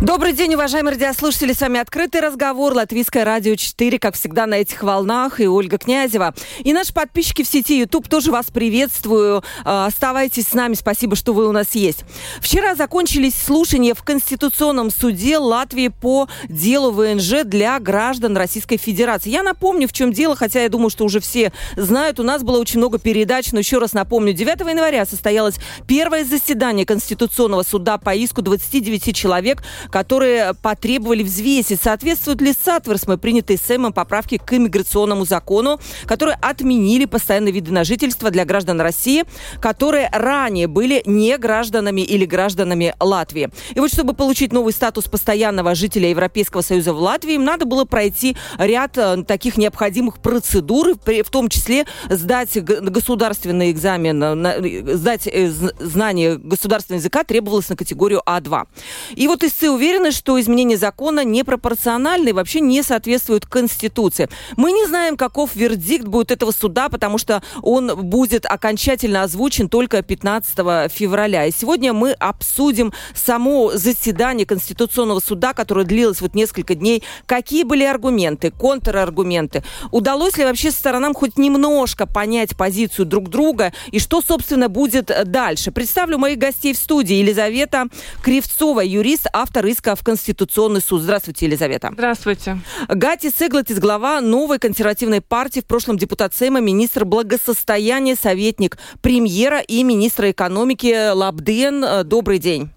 [0.00, 1.52] Добрый день, уважаемые радиослушатели.
[1.52, 2.72] С вами «Открытый разговор».
[2.72, 5.40] Латвийское радио 4, как всегда, на этих волнах.
[5.40, 6.36] И Ольга Князева.
[6.60, 9.42] И наши подписчики в сети YouTube тоже вас приветствую.
[9.64, 10.74] А, оставайтесь с нами.
[10.74, 12.04] Спасибо, что вы у нас есть.
[12.40, 19.30] Вчера закончились слушания в Конституционном суде Латвии по делу ВНЖ для граждан Российской Федерации.
[19.30, 22.20] Я напомню, в чем дело, хотя я думаю, что уже все знают.
[22.20, 24.32] У нас было очень много передач, но еще раз напомню.
[24.32, 25.56] 9 января состоялось
[25.88, 33.58] первое заседание Конституционного суда по иску 29 человек, которые потребовали взвесить, соответствуют ли Сатверсмы, принятые
[33.58, 39.24] Сэмом поправки к иммиграционному закону, которые отменили постоянные виды на жительство для граждан России,
[39.60, 43.50] которые ранее были не гражданами или гражданами Латвии.
[43.74, 47.84] И вот чтобы получить новый статус постоянного жителя Европейского Союза в Латвии, им надо было
[47.84, 56.36] пройти ряд э, таких необходимых процедур, в том числе сдать государственный экзамен, сдать э, знание
[56.36, 58.66] государственного языка требовалось на категорию А2.
[59.16, 64.28] И вот истцы уверены, что изменение закона непропорциональны и вообще не соответствуют Конституции.
[64.56, 70.02] Мы не знаем, каков вердикт будет этого суда, потому что он будет окончательно озвучен только
[70.02, 71.46] 15 февраля.
[71.46, 77.04] И сегодня мы обсудим само заседание Конституционного суда, которое длилось вот несколько дней.
[77.26, 79.62] Какие были аргументы, контраргументы?
[79.92, 85.70] Удалось ли вообще сторонам хоть немножко понять позицию друг друга и что, собственно, будет дальше?
[85.70, 87.14] Представлю моих гостей в студии.
[87.14, 87.86] Елизавета
[88.24, 91.02] Кривцова, юрист, автор иска в Конституционный суд.
[91.02, 91.90] Здравствуйте, Елизавета.
[91.92, 92.58] Здравствуйте.
[92.88, 99.82] Гати Сеглатис, глава новой консервативной партии, в прошлом депутат Сейма, министр благосостояния, советник премьера и
[99.82, 102.06] министра экономики Лабден.
[102.06, 102.70] Добрый день.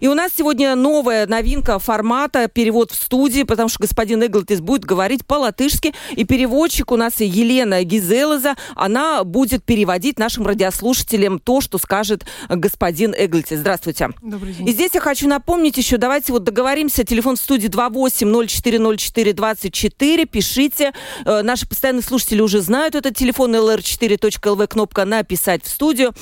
[0.00, 4.84] И у нас сегодня новая новинка формата, перевод в студии, потому что господин Эглтис будет
[4.84, 11.76] говорить по-латышски, и переводчик у нас Елена Гизелеза, она будет переводить нашим радиослушателям то, что
[11.78, 13.58] скажет господин Эглтис.
[13.58, 14.10] Здравствуйте.
[14.22, 14.68] Добрый день.
[14.68, 20.92] И здесь я хочу напомнить еще, давайте вот договоримся, телефон в студии 28040424, пишите.
[21.24, 26.14] Э, наши постоянные слушатели уже знают этот телефон, lr4.lv, кнопка «Написать в студию».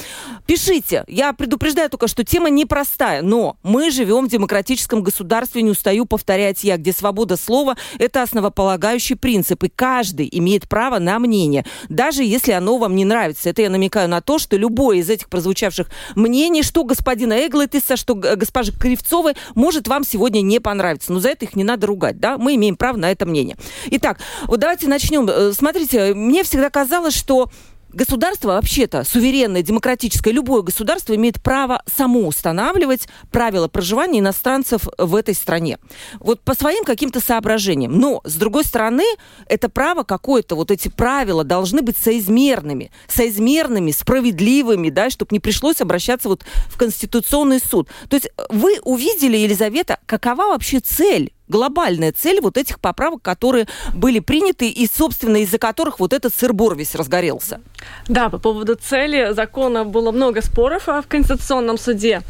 [0.47, 1.05] Пишите.
[1.09, 3.23] Я предупреждаю только, что тема непростая другая.
[3.23, 9.15] Но мы живем в демократическом государстве, не устаю повторять я, где свобода слова– это основополагающий
[9.15, 13.50] принцип, и каждый имеет право на мнение, даже если оно вам не нравится.
[13.50, 18.15] Это я намекаю на то, что любое из этих прозвучавших мнений, что господина Эглетиса, что
[18.15, 21.12] госпожи Кривцовой, может вам сегодня не понравиться.
[21.12, 22.39] Но за это их не надо ругать, да?
[22.39, 23.56] Мы имеем право на это мнение.
[23.91, 25.29] Итак, вот давайте начнем.
[25.29, 27.50] Э, смотрите, мне всегда казалось, что
[27.93, 35.35] Государство вообще-то суверенное, демократическое, любое государство имеет право само устанавливать правила проживания иностранцев в этой
[35.35, 35.79] стране.
[36.19, 37.99] Вот по своим каким-то соображениям.
[37.99, 39.05] Но, с другой стороны,
[39.47, 42.91] это право какое-то, вот эти правила должны быть соизмерными.
[43.09, 47.89] Соизмерными, справедливыми, да, чтобы не пришлось обращаться вот в Конституционный суд.
[48.09, 54.19] То есть вы увидели, Елизавета, какова вообще цель глобальная цель вот этих поправок, которые были
[54.19, 57.61] приняты и, собственно, из-за которых вот этот сыр-бор весь разгорелся.
[58.09, 62.23] Да, по поводу цели закона было много споров а, в Конституционном суде.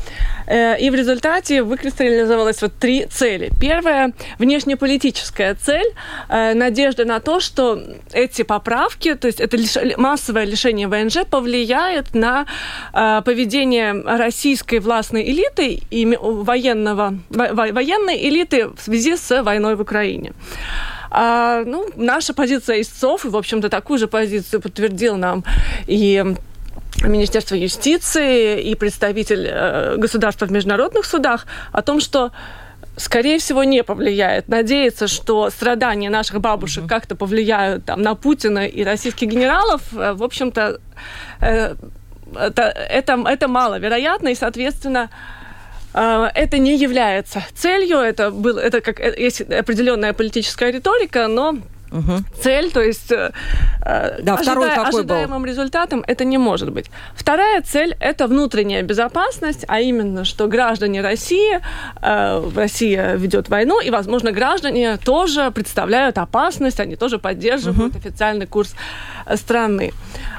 [0.46, 3.50] Э, и в результате выкристаллизовалось вот три цели.
[3.60, 5.92] Первая– внешнеполитическая цель,
[6.28, 7.80] э, надежда на то, что
[8.12, 9.56] эти поправки, то есть это
[9.96, 12.46] массовое лишение ВНЖ повлияет на
[12.92, 19.80] э, поведение российской властной элиты и военного, военной элиты в связи связи с войной в
[19.80, 20.32] Украине.
[21.10, 25.44] А, ну, наша позиция истцов, и, в общем-то, такую же позицию подтвердил нам
[25.86, 26.24] и
[27.04, 32.30] Министерство юстиции и представитель э, государства в международных судах о том, что
[32.96, 34.48] скорее всего, не повлияет.
[34.48, 36.88] Надеяться, что страдания наших бабушек mm-hmm.
[36.88, 40.78] как-то повлияют там, на Путина и российских генералов, э, в общем-то,
[41.40, 41.74] э,
[42.38, 45.10] это, это, это маловероятно, и, соответственно,
[45.94, 51.58] это не является целью, это, был, это как, э, есть определенная политическая риторика, но
[51.92, 52.24] Угу.
[52.42, 53.32] Цель, то есть э,
[53.84, 54.82] э да, ожида...
[54.82, 55.48] ожидаемым был?
[55.48, 56.90] результатом это не может быть.
[57.14, 61.60] Вторая цель– это внутренняя безопасность, а именно, что граждане России,
[62.00, 67.98] э, Россия ведет войну, и, возможно, граждане тоже представляют опасность, они тоже поддерживают угу.
[67.98, 68.74] официальный курс
[69.34, 69.92] страны.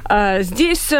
[0.10, 0.92] Э, здесь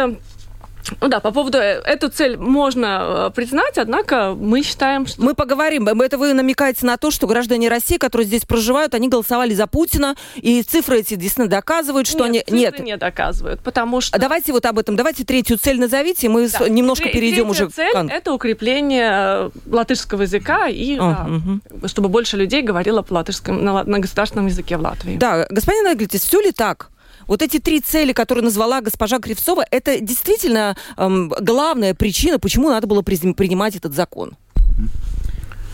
[1.00, 5.22] Ну да, по поводу э, эту цель можно э, признать, однако мы считаем, что...
[5.22, 5.88] Мы поговорим.
[5.88, 10.16] Это вы намекаете на то, что граждане России, которые здесь проживают, они голосовали за Путина,
[10.36, 12.66] и цифры эти действительно доказывают, что Нет, они...
[12.66, 14.16] цифры не доказывают, потому что...
[14.16, 14.96] А Давайте вот об этом.
[14.96, 17.94] Давайте третью цель назовите, и мы Да, немножко тре- перейдем третья уже цель к...
[17.94, 21.62] кон- это укрепление э, латышского языка и А, да, мгм.
[21.86, 25.16] чтобы больше людей говорило по латышскому, на, на государственном языке в Латвии.
[25.16, 26.90] Да, господин Эглитис, все ли так?
[27.26, 32.86] Вот эти три цели, которые назвала госпожа Кривцова, это действительно эм, главная причина, почему надо
[32.86, 34.36] было принимать этот закон.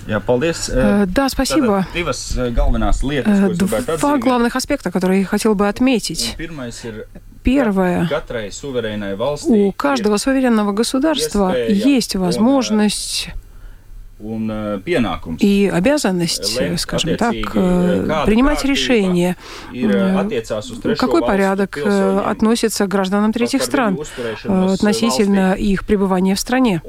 [0.07, 0.69] Jā, paldies.
[0.73, 1.87] Э, Да, спасибо.
[1.95, 2.51] Э,
[3.27, 6.35] Э, Два главных аспекта, которые я хотел бы отметить.
[6.39, 7.07] Ir
[7.43, 8.09] Первое.
[9.47, 13.50] У каждого суверенного государства есть возможность э,
[15.39, 18.77] и обязанность, э, скажем так, э, принимать э, uz
[20.81, 23.99] trešo какой порядок э, относится к гражданам третьих стран
[24.45, 26.83] э, относительно их пребывания в стране.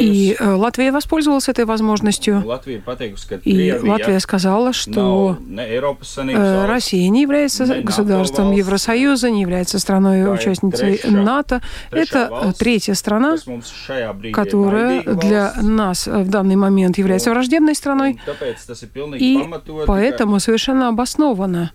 [0.00, 2.42] И э, Латвия воспользовалась этой возможностью.
[3.44, 8.52] И Латвия сказала, что э, Россия не является государством.
[8.52, 11.60] Евросоюза, не является страной-участницей НАТО.
[11.90, 13.36] Это э, третья страна,
[14.32, 14.46] kas
[14.86, 18.20] которая для нас э, в данный момент является враждебной страной.
[19.18, 19.38] И
[19.86, 21.72] поэтому совершенно обосновано,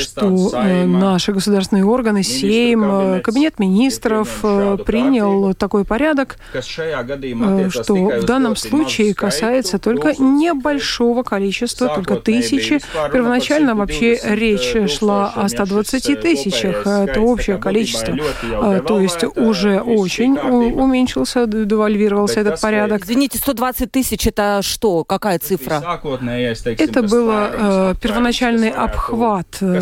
[0.00, 7.94] что э, наши государственные органы, Сейм, э, кабинет министров принял такой порядок, э, attiecās что
[7.94, 12.80] в данном случае касается только небольшого количества, только тысячи.
[13.12, 16.86] Первоначально вообще 120 речь шла о tūkstošiem, ja 120 šis, э, тысячах.
[16.86, 18.16] Это общее количество.
[18.42, 21.64] Э, То есть уже очень уменьшился, д-
[22.32, 23.04] Bet этот порядок.
[23.04, 25.04] Извините, 120 тысяч это что?
[25.04, 25.80] Какая цифра?
[26.80, 29.58] Это tvērums, э, первоначальный обхват.
[29.60, 29.80] э,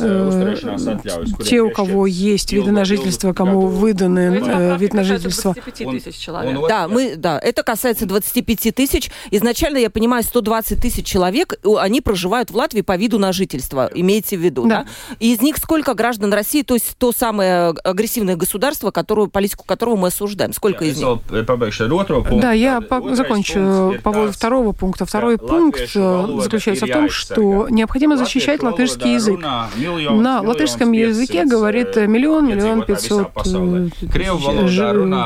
[0.00, 5.52] э, Те, у кого есть виды на жительство, кому выданы э, поправки вид на жительство.
[5.54, 6.50] 25 Он- тысяч человек.
[6.50, 9.10] он вот- Да, мы, да, это касается 25 тысяч.
[9.30, 14.36] Изначально, я понимаю, 120 тысяч человек, они проживают в Латвии по виду на жительство, имейте
[14.36, 14.74] в виду, да?
[14.74, 14.86] Да.
[15.20, 19.96] И из них сколько граждан России, то есть то самое агрессивное государство, которую, политику которого
[19.96, 20.52] мы осуждаем?
[20.52, 21.06] Сколько из них?
[21.64, 22.40] Vēl pabeigšu ar otro punktu.
[22.40, 25.04] Да, я по- закончу по поводу второго пункта.
[25.06, 29.40] Второй пункт э, заключается в том, что необходимо защищать латышский язык.
[29.40, 33.88] На латышском 500, языке говорит э, миллион, миллион visā пятьсот э,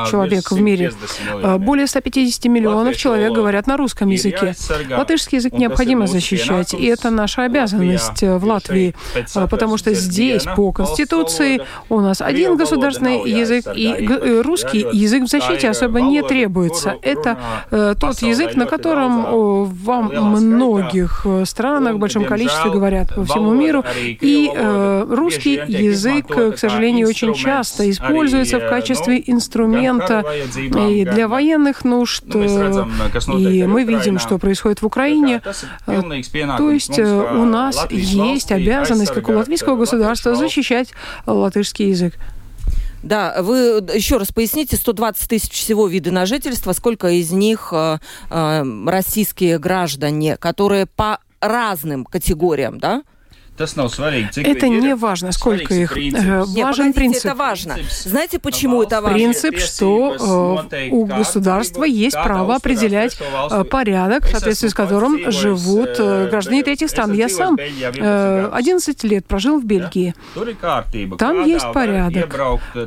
[0.09, 0.91] человек в мире.
[0.91, 1.57] 150 Э, miljoniem.
[1.59, 4.55] Более 150 миллионов человек говорят на русском языке.
[4.89, 10.43] Латышский язык необходимо защищать, и это наша обязанность э, в Латвии, э, потому что здесь
[10.55, 16.19] по Конституции у нас один государственный язык, и э, русский язык в защите особо не
[16.19, 16.95] valoda, требуется.
[17.01, 17.37] Это
[17.71, 20.39] э, тот язык, на котором daudzā о, вам lielā skaitā.
[20.39, 23.83] многих э, странах в большом количестве говорят по всему миру.
[23.99, 31.05] И э, русский язык, к сожалению, очень часто используется в качестве nu, инструмента vajadzībām, и
[31.05, 32.23] для военных нужд.
[32.25, 35.41] mēs э, И мы видим, что происходит в Украине.
[35.87, 36.01] Э,
[36.57, 40.89] То есть э, у нас есть обязанность, как у латвийского э, государства, защищать
[41.25, 42.13] латышский язык.
[43.03, 47.99] Да, вы еще раз поясните, 120 тысяч всего виды на жительство, сколько из них э,
[48.29, 53.03] э, российские граждане, которые по разным категориям, да?
[53.59, 55.97] Tas nav svarīgi, cik Это не важно, сколько их.
[55.97, 56.45] Э.
[56.47, 57.25] Нет, Важен принцип.
[57.25, 57.73] это важно.
[57.73, 58.07] Принцип.
[58.07, 59.17] Знаете, почему это важно?
[59.17, 60.15] Принцип, что
[60.71, 63.19] э, у государства есть право определять
[63.51, 67.11] э, порядок, в соответствии с которым живут граждане третьих стран.
[67.13, 70.15] Я сам э, 11 лет прожил в Бельгии.
[71.17, 72.29] Там есть порядок,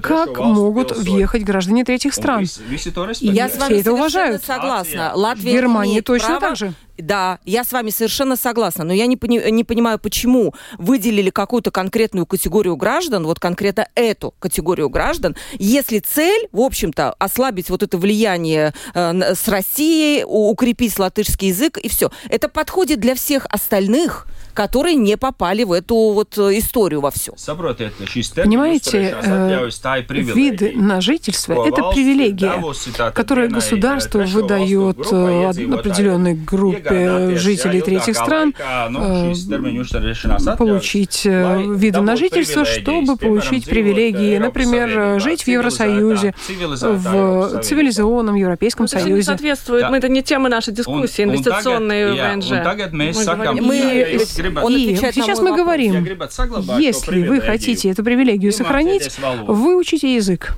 [0.03, 2.47] Как могут въехать граждане третьих стран?
[3.21, 4.43] Я Все с вами это уважают.
[4.43, 5.13] согласна.
[5.15, 6.73] Латвия Германии имеет точно право- так же.
[6.99, 11.71] Да, я с вами совершенно согласна, но я не, пони- не понимаю, почему выделили какую-то
[11.71, 17.99] конкретную категорию граждан, вот конкретно эту категорию граждан, если цель, в общем-то, ослабить вот это
[17.99, 22.11] влияние э, с Россией, укрепить латышский язык и все.
[22.29, 27.33] Это подходит для всех остальных, которые не попали в эту вот э, историю во всю.
[28.45, 29.69] Понимаете, э,
[30.35, 32.53] виды на жительство– это привилегия,
[33.15, 42.65] которая государство выдает э, определенной группе жителей третьих стран э, получить э, виды на жительство,
[42.65, 46.35] чтобы получить привилегии, например, э, жить в Евросоюзе,
[46.81, 49.23] в цивилизованном Европейском Это Союзе.
[49.23, 49.91] соответствует, Да.
[49.91, 52.51] мы- это не тема нашей дискуссии, инвестиционные ВНЖ.
[53.63, 54.19] Мы
[54.51, 56.05] Мы Мы И сейчас мы говорим,
[56.79, 59.11] если вы хотите эту привилегию сохранить,
[59.47, 60.55] выучите язык.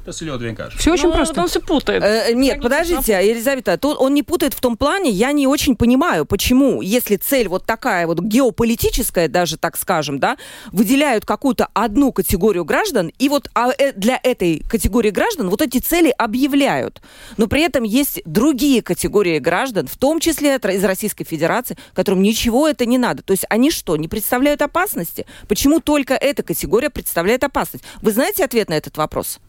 [0.78, 1.40] Все очень ну, просто.
[1.40, 2.02] Он все путает.
[2.02, 6.24] Э, нет, подождите, Елизавета, тут он не путает в том плане, я не очень понимаю,
[6.26, 10.36] почему, если цель вот такая вот геополитическая, даже так скажем, да,
[10.72, 15.78] выделяют какую-то одну категорию граждан, и вот а, э, для этой категории граждан вот эти
[15.78, 17.00] цели объявляют.
[17.36, 22.68] Но при этом есть другие категории граждан, в том числе из Российской Федерации, которым ничего
[22.68, 23.22] это не надо.
[23.22, 25.26] То есть они что, не представляют опасности?
[25.48, 27.84] Почему только эта категория представляет опасность?
[28.00, 29.40] Вы знаете ответ на этот вопрос?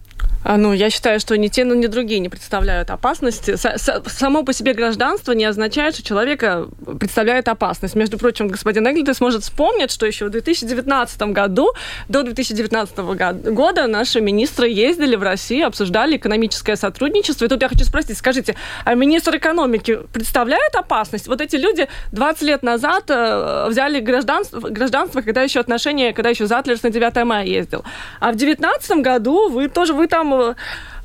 [0.45, 3.55] А, ну, я считаю, что ни те, ни другие не представляют опасности.
[3.55, 6.67] Само по себе гражданство не означает, что человека
[7.00, 7.95] представляет опасность.
[7.95, 11.69] Между прочим, господин Эглитес может вспомнить, что еще в 2019 году,
[12.10, 12.98] до 2019
[13.51, 17.45] года наши министры ездили в Россию, обсуждали экономическое сотрудничество.
[17.45, 21.27] И тут я хочу спросить, скажите, а министр экономики представляет опасность?
[21.27, 26.45] Вот эти люди 20 лет назад э, взяли гражданство, гражданство когда еще отношения, когда еще
[26.45, 27.84] Затлерс на 9 мая ездил.
[28.19, 30.55] А в 2019 году вы тоже, вы там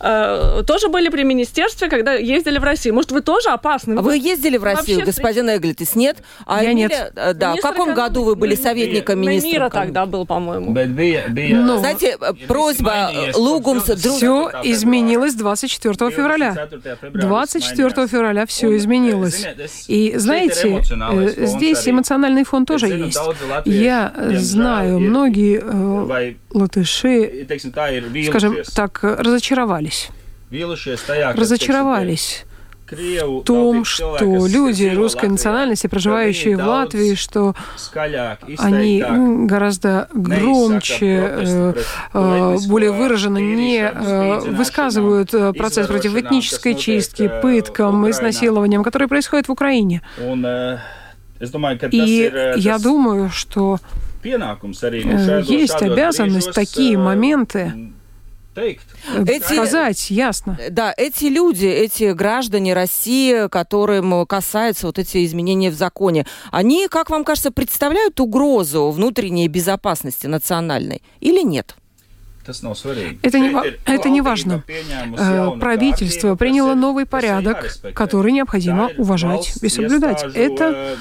[0.00, 2.94] э, тоже были при министерстве, когда ездили в Россию.
[2.94, 3.98] Может, вы тоже опасны?
[3.98, 5.94] А вы ездили в Россию, Вообще, господин Эглитис?
[5.94, 6.18] Нет?
[6.46, 7.12] А Я нет.
[7.16, 9.50] Э, да, в каком году вы были советником министра?
[9.50, 10.72] Мира тогда был, по-моему.
[10.72, 12.16] Ну, Знаете,
[12.46, 13.84] просьба Лугумс...
[13.84, 16.68] Все изменилось 24 февраля.
[17.12, 19.46] 24 февраля все изменилось.
[19.88, 23.18] И знаете, э, здесь эмоциональный фон тоже есть.
[23.64, 27.46] Я знаю, многие э, латыши,
[28.28, 29.89] скажем так, разочаровались.
[31.34, 32.44] Разочаровались.
[32.90, 37.54] В том, что люди русской национальности, проживающие в Латвии, что
[38.58, 39.04] они
[39.46, 41.74] гораздо громче, э,
[42.12, 49.52] э, более выраженно не э, высказывают процесс против этнической чистки, пыткам, изнасилованиям, которые происходят в
[49.52, 50.02] Украине.
[51.92, 53.78] И я думаю, что
[54.24, 57.92] есть обязанность такие моменты
[58.56, 60.58] эти, сказать ясно.
[60.70, 67.10] Да, эти люди, эти граждане России, которым касаются вот эти изменения в законе, они, как
[67.10, 71.76] вам кажется, представляют угрозу внутренней безопасности национальной или нет?
[73.22, 73.54] Это не,
[73.86, 74.64] это не важно.
[74.66, 80.24] Э, правительство приняло новый порядок, который необходимо уважать и соблюдать.
[80.34, 80.98] Это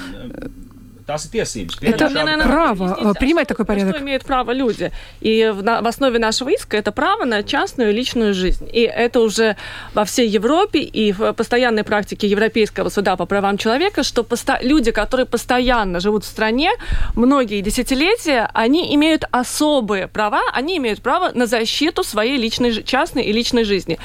[1.81, 3.95] это право принимать такой порядок.
[3.95, 4.91] Что имеют право люди.
[5.21, 8.69] И в, в основе нашего иска это право на частную личную жизнь.
[8.71, 9.55] И это уже
[9.93, 14.25] во всей Европе и в постоянной практике Европейского суда по правам человека, что
[14.61, 16.71] люди, которые постоянно живут в стране,
[17.15, 23.31] многие десятилетия, они имеют особые права, они имеют право на защиту своей личной, частной и
[23.31, 23.97] личной жизни.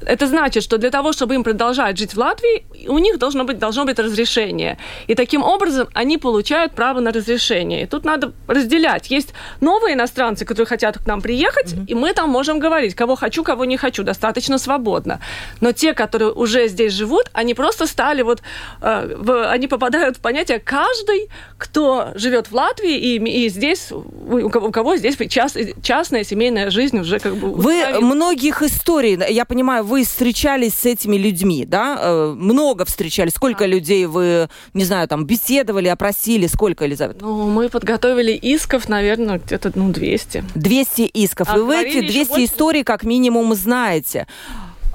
[0.00, 3.58] Это значит, что для того, чтобы им продолжать жить в Латвии, у них должно быть,
[3.58, 4.78] должно быть разрешение.
[5.06, 7.82] И таким образом они получают право на разрешение.
[7.82, 9.10] И тут надо разделять.
[9.10, 11.86] Есть новые иностранцы, которые хотят к нам приехать, mm-hmm.
[11.86, 15.20] и мы там можем говорить, кого хочу, кого не хочу, достаточно свободно.
[15.60, 18.42] Но те, которые уже здесь живут, они просто стали вот,
[18.80, 24.48] э, в, они попадают в понятие каждый, кто живет в Латвии, и, и здесь, у
[24.50, 27.52] кого, у кого здесь част, частная семейная жизнь уже как бы...
[27.54, 31.98] Вы многих историй, я понимаю, вы встречались с этими людьми, да?
[32.00, 33.32] Э, много встречались.
[33.32, 33.66] Сколько да.
[33.66, 36.37] людей вы, не знаю, там, беседовали, опросили?
[36.46, 37.24] Сколько, Елизавета?
[37.24, 40.44] Ну, мы подготовили исков, наверное, где-то, ну, 200.
[40.54, 41.48] 200 исков.
[41.50, 44.26] А И вы эти 200 историй как минимум знаете.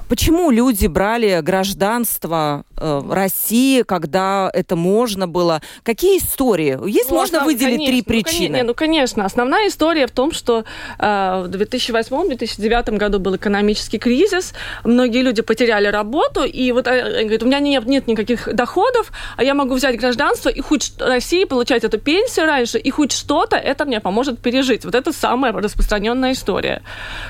[0.08, 5.62] Почему люди брали гражданство э, России, когда это можно было?
[5.82, 6.78] Какие истории?
[6.88, 8.58] Есть ну, можно выделить конечно, три причины?
[8.58, 9.24] Ну, ну, конечно.
[9.24, 10.64] Основная история в том, что
[10.98, 14.52] э, в 2008-2009 году был экономический кризис,
[14.84, 19.42] многие люди потеряли работу, и вот э, говорят, у меня нет, нет никаких доходов, а
[19.42, 23.86] я могу взять гражданство и хоть России получать эту пенсию раньше, и хоть что-то это
[23.86, 24.84] мне поможет пережить.
[24.84, 26.82] Вот это самая распространенная история.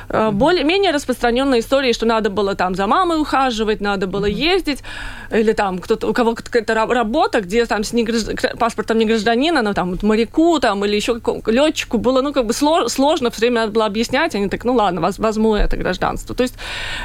[0.08, 4.82] Э, более-менее распространенная история, что надо было там за мамой ухаживать, надо было ездить,
[5.30, 8.58] или там кто-то, у кого какая-то работа, где там с не гражд...
[8.58, 13.30] паспортом не гражданина, но там моряку там или еще летчику было, ну, как бы сложно,
[13.30, 16.34] все время надо было объяснять, они так, ну, ладно, возьму это гражданство.
[16.34, 16.54] То есть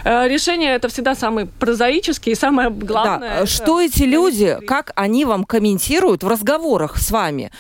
[0.05, 3.41] э, решение это всегда самое прозаическое и самое главное.
[3.41, 3.45] Да.
[3.45, 7.51] Что эти люди, как они вам комментируют в разговорах с вами?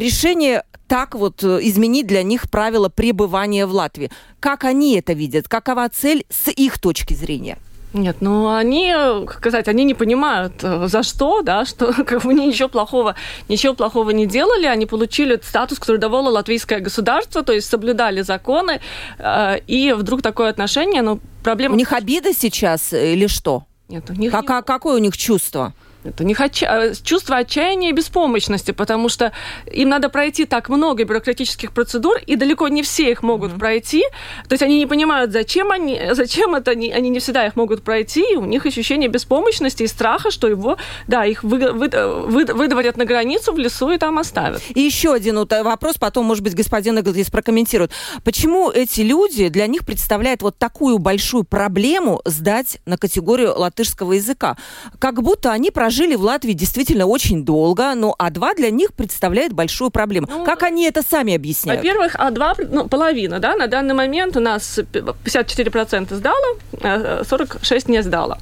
[0.00, 4.10] Решение так вот э, изменить для них правила пребывания в Латвии.
[4.40, 5.48] Как они это видят?
[5.48, 7.58] Какова цель с их точки зрения?
[7.92, 8.92] Нет, ну они,
[9.26, 13.14] как сказать, они не понимают, э, за что, да, что как бы они ничего плохого,
[13.48, 18.80] ничего плохого не делали, они получили статус, который давало латвийское государство, то есть соблюдали законы,
[19.18, 21.74] э, и вдруг такое отношение, ну, проблема...
[21.74, 23.64] У них обида сейчас или что?
[23.88, 24.30] Нет, у них...
[24.30, 24.62] Как, не...
[24.62, 25.72] Какое у них чувство?
[26.06, 29.32] Это не хочу, а чувство отчаяния и беспомощности, потому что
[29.70, 33.58] им надо пройти так много бюрократических процедур, и далеко не все их могут mm-hmm.
[33.58, 34.04] пройти.
[34.48, 37.82] То есть они не понимают, зачем они, зачем это, они, они не всегда их могут
[37.82, 42.44] пройти, и у них ощущение беспомощности и страха, что его, да, их вы, вы, вы,
[42.44, 44.62] выдворят на границу в лесу и там оставят.
[44.74, 47.92] И еще один вот вопрос, потом, может быть, господин Иглдис прокомментирует.
[48.24, 54.56] Почему эти люди, для них представляет вот такую большую проблему сдать на категорию латышского языка?
[54.98, 59.52] Как будто они прожили жили в Латвии действительно очень долго, но А2 для них представляет
[59.52, 60.28] большую проблему.
[60.30, 61.80] Ну, как они это сами объясняют?
[61.80, 68.38] Во-первых, А2, ну, половина, да, на данный момент у нас 54% сдала, 46 не сдала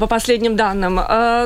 [0.00, 0.94] по последним данным.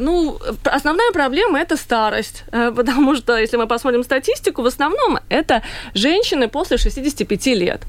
[0.04, 5.62] Ну, основная проблема– это старость, потому что, если мы посмотрим статистику, в основном это
[5.94, 7.82] женщины после 65 лет.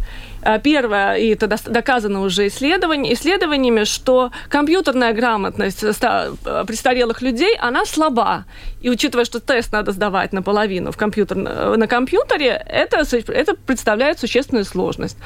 [0.44, 7.86] Э, первое, и это доказано уже исследованиями, исследованиями, что компьютерная грамотность э, престарелых людей, она
[7.86, 8.46] слаба.
[8.82, 14.20] И учитывая, что тест надо сдавать наполовину в компьютер, э, на компьютере, это, это представляет
[14.20, 15.18] существенную сложность.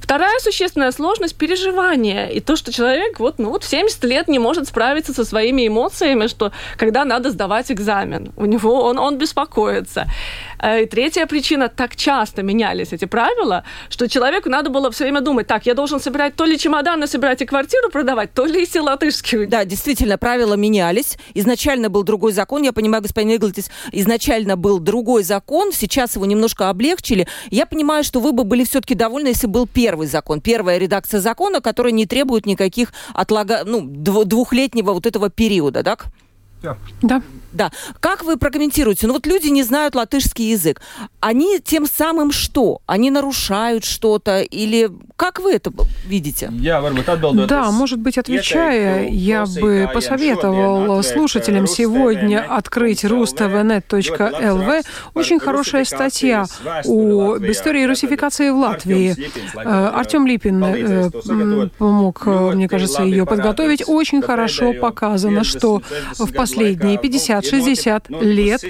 [0.00, 2.26] Вторая существенная сложность– переживания.
[2.26, 5.68] И то, что человек вот, ну, вот в 70 лет не может справиться со своими
[5.68, 8.32] эмоциями, что когда надо сдавать экзамен.
[8.36, 10.06] У него он, он беспокоится.
[10.62, 15.46] И третья причина– так часто менялись эти правила, что человеку надо было все время думать,
[15.46, 19.46] так, я должен собирать то ли чемоданы собирать и квартиру продавать, то ли и латышские.
[19.46, 21.16] Да, действительно, правила менялись.
[21.34, 26.68] Изначально был другой закон, я понимаю, господин Иглтис, изначально был другой закон, сейчас его немножко
[26.68, 27.26] облегчили.
[27.50, 31.60] Я понимаю, что вы бы были все-таки довольны, если был первый закон, первая редакция закона,
[31.60, 33.62] которая не требует никаких отлага...
[33.64, 36.06] ну, двухлетнего вот этого периода, так?
[36.64, 36.76] Да.
[37.02, 37.22] Да.
[37.54, 37.70] Да.
[38.00, 39.06] Как вы прокомментируете?
[39.06, 40.80] Ну вот люди не знают латышский язык.
[41.20, 42.80] Они тем самым что?
[42.86, 44.40] Они нарушают что-то?
[44.40, 45.72] Или как вы это
[46.04, 46.50] видите?
[46.52, 46.82] Я,
[47.46, 54.84] да, может быть, отвечая, я бы посоветовал слушателям сегодня открыть rustvnet.lv.
[55.14, 56.46] Очень хорошая статья
[56.84, 59.14] о истории русификации в Латвии.
[59.56, 63.84] Э, Артем Липин э, помог, мне кажется, ее подготовить.
[63.86, 65.82] Очень хорошо показано, что
[66.18, 68.62] в последние 50-60 лет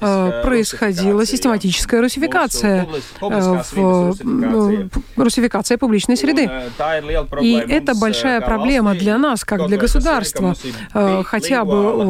[0.00, 2.88] э, происходила систематическая русификация,
[3.20, 4.14] в,
[5.16, 6.50] русификация публичной среды.
[7.40, 10.54] И это большая проблема для нас, как для государства.
[11.24, 12.02] Хотя бы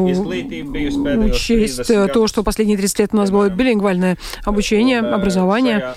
[1.25, 5.93] учесть то, что последние 30 лет у нас было билингвальное обучение, образование.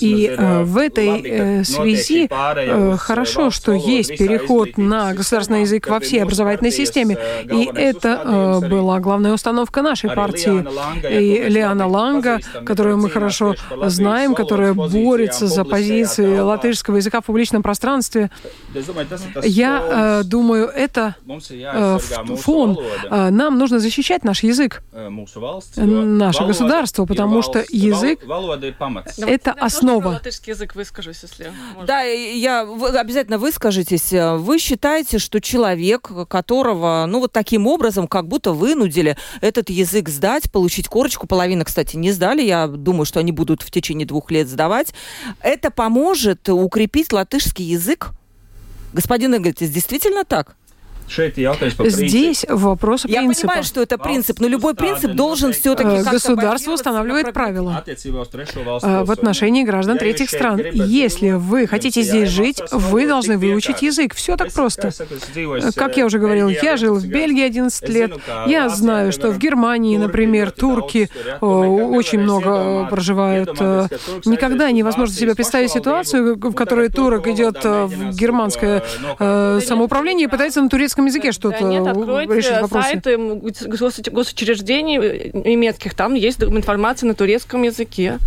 [0.00, 2.28] И в этой связи
[2.96, 7.18] хорошо, что есть переход на государственный язык во всей образовательной системе.
[7.50, 10.64] И это была главная установка нашей партии.
[11.08, 13.54] И Лиана Ланга, которую мы хорошо
[13.86, 18.30] знаем, которая борется за позиции латышского языка в публичном пространстве,
[19.42, 21.16] я э, думаю, это
[21.50, 21.98] э,
[22.36, 22.78] фон.
[23.10, 24.82] Э, нам нужно защищать наш язык,
[25.76, 28.20] наше государство, потому что язык—
[29.18, 30.08] это основа.
[30.08, 31.52] Латышский язык выскажусь, если
[31.86, 34.12] Да, я, вы обязательно выскажитесь.
[34.12, 40.50] Вы считаете, что человек, которого, ну, вот таким образом, как будто вынудили этот язык сдать,
[40.50, 44.48] получить корочку, половина, кстати, не сдали, я думаю, что они будут в течение двух лет
[44.48, 44.92] сдавать,
[45.40, 48.10] это поможет укрепить латышский язык?
[48.92, 50.56] Господин Игорь, действительно так?
[51.10, 53.22] Здесь вопрос принципа.
[53.22, 59.10] Я понимаю, что это принцип, но любой принцип должен все-таки Государство устанавливает правила э, в
[59.10, 60.60] отношении граждан третьих стран.
[60.72, 64.14] Если вы хотите здесь жить, вы должны выучить язык.
[64.14, 64.90] Все так просто.
[65.34, 68.12] Э, как я уже говорил, я жил в Бельгии 11 лет.
[68.46, 73.56] Я знаю, что в Германии, например, турки очень много проживают.
[73.58, 73.88] Э,
[74.24, 78.82] никогда невозможно себе представить ситуацию, в которой турок идет в германское
[79.18, 82.88] самоуправление и пытается на турецком русском языке что-то Нет, откройте решить вопросы?
[82.88, 83.16] сайты
[84.10, 88.18] госучреждений э, немецких, там есть информация на турецком языке.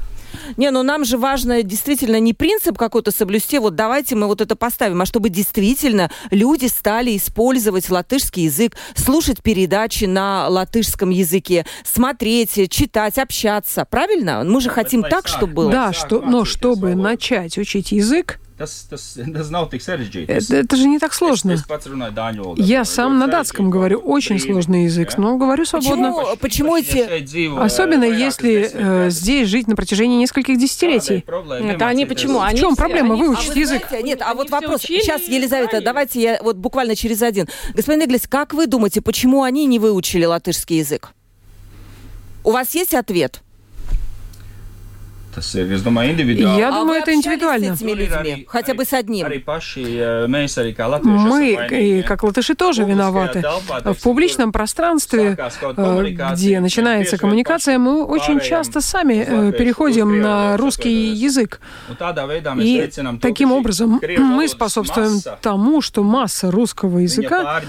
[0.57, 4.55] Не, ну нам же важно действительно не принцип какой-то соблюсти, вот давайте мы вот это
[4.55, 12.71] поставим, а чтобы действительно люди стали использовать латышский язык, слушать передачи на латышском языке, смотреть,
[12.71, 13.85] читать, общаться.
[13.85, 14.43] Правильно?
[14.43, 15.71] Мы же хотим так, чтобы было.
[15.71, 20.31] Да, что, но чтобы начать учить язык, Tas, tas, tas nav tik sarežģīti.
[20.31, 21.51] Это, это же не так сложно.
[21.51, 26.13] Es, es Я сам на датском говорю очень сложный язык, но говорю свободно.
[26.13, 27.59] Почему, почему эти...
[27.59, 31.25] Особенно если э, здесь жить на протяжении нескольких десятилетий.
[31.27, 32.39] А они почему?
[32.39, 33.85] Они в чем проблема выучить а язык?
[33.89, 34.81] Знаете, нет, а вот вопрос.
[34.83, 37.49] Сейчас, Елизавета, давайте я вот буквально через один.
[37.73, 41.09] Господин Иглис, как вы думаете, почему они не выучили латышский язык?
[42.45, 43.42] У вас есть ответ?
[45.33, 46.59] Tas ir, es domāju, индивидуально.
[46.59, 47.73] Я а думаю, это индивидуально.
[47.73, 48.45] Этими людьми?
[48.47, 49.27] Хотя бы с одним.
[51.03, 53.43] Мы, как латыши, тоже виноваты.
[53.83, 55.37] В публичном пространстве,
[56.33, 61.59] где начинается коммуникация, мы очень часто сами переходим на русский язык.
[62.59, 62.89] И
[63.21, 67.61] таким образом мы способствуем тому, что масса русского языка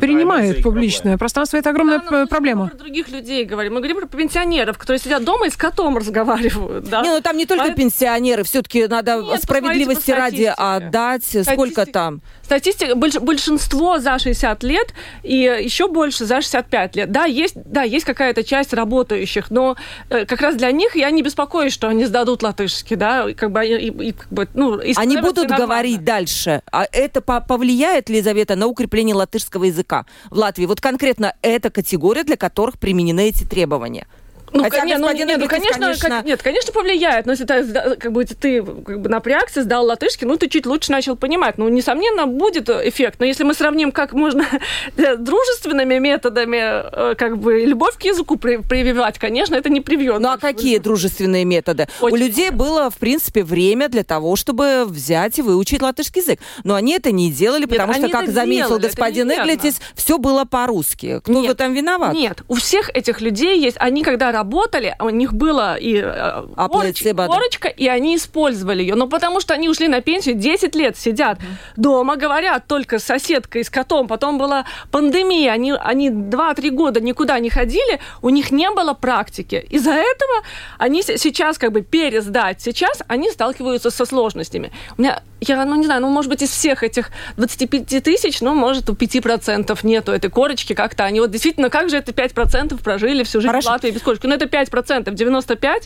[0.00, 1.56] принимает публичное пространство.
[1.58, 2.64] Это огромная проблема.
[2.64, 3.74] Мы про других людей говорим.
[3.74, 6.88] Мы говорим про пенсионеров, которые сидят дома и котом разговаривают.
[6.88, 7.02] Да?
[7.02, 11.22] Не, ну там не только а пенсионеры, все-таки надо Нет, справедливости ради отдать.
[11.22, 11.52] Статистика.
[11.52, 12.22] Сколько там?
[12.42, 17.12] Статистика, большинство за 60 лет и еще больше за 65 лет.
[17.12, 19.76] Да, есть, да, есть какая-то часть работающих, но
[20.08, 23.64] э, как раз для них я не беспокоюсь, что они сдадут латышский, да, как бы,
[23.64, 26.62] и, и, как бы ну, Они будут говорить дальше.
[26.72, 30.64] А это повлияет, Лизавета, на укрепление латышского языка в Латвии?
[30.64, 34.06] Вот конкретно эта категория, для которых применены эти требования.
[34.52, 36.08] Ну, Хотя конечно, ну, нет, ну, конечно, конечно...
[36.08, 37.26] Как, нет, конечно, повлияет.
[37.26, 40.92] Но если ты, как бы, ты как бы напрягся, сдал латышский, ну, ты чуть лучше
[40.92, 41.58] начал понимать.
[41.58, 43.16] Ну, несомненно, будет эффект.
[43.20, 44.44] Но если мы сравним, как можно
[45.18, 50.20] дружественными методами э, как бы любовь к языку прививать, конечно, это не привьет.
[50.20, 51.88] Ну, а какие дружественные методы?
[52.00, 56.40] Очень У людей было, в принципе, время для того, чтобы взять и выучить латышский язык.
[56.64, 60.44] Но они это не делали, потому нет, что, как заметил делали, господин Иглетис, все было
[60.44, 61.20] по-русски.
[61.20, 62.14] Кто нет, в этом виноват?
[62.14, 63.76] Нет, у всех этих людей есть...
[63.80, 68.94] Они, когда работали, у них была и э, а корочка, корочка, и они использовали ее.
[68.94, 71.38] Но потому что они ушли на пенсию, 10 лет сидят
[71.76, 74.08] дома, говорят только с соседкой, с котом.
[74.08, 79.66] Потом была пандемия, они, они 2-3 года никуда не ходили, у них не было практики.
[79.70, 80.34] Из-за этого
[80.78, 82.60] они сейчас как бы пересдать.
[82.62, 84.70] Сейчас они сталкиваются со сложностями.
[84.98, 88.54] У меня, я, ну не знаю, ну может быть из всех этих 25 тысяч, ну
[88.54, 91.04] может у 5% нету этой корочки как-то.
[91.04, 93.68] Они вот действительно, как же это 5% прожили всю жизнь Хорошо.
[93.68, 94.26] в Латвии без корочки?
[94.26, 95.82] Ну это 5%, 95%.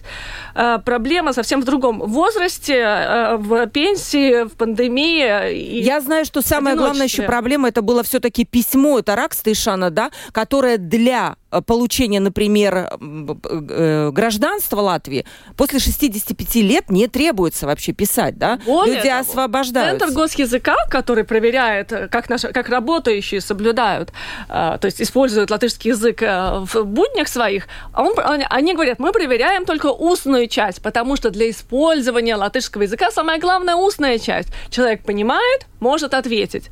[0.54, 5.82] Э, проблема совсем в другом возрасте, э, в пенсии, в пандемии.
[5.82, 10.78] Я знаю, что самая главная еще проблема, это было все-таки письмо, это Ракстейшана, да, которое
[10.78, 15.24] для Э, получения, например, э, гражданства Латвии
[15.56, 18.58] после 65 лет не требуется вообще писать, да?
[18.66, 20.06] Более Люди того, освобождаются.
[20.06, 24.10] Центр госязыка, который проверяет, как, наши, как работающие соблюдают,
[24.48, 28.14] э, то есть используют латышский язык в буднях своих, он,
[28.50, 33.74] они говорят, мы проверяем только устную часть, потому что для использования латышского языка самая главная
[33.74, 34.48] устная часть.
[34.70, 36.70] Человек понимает, может ответить.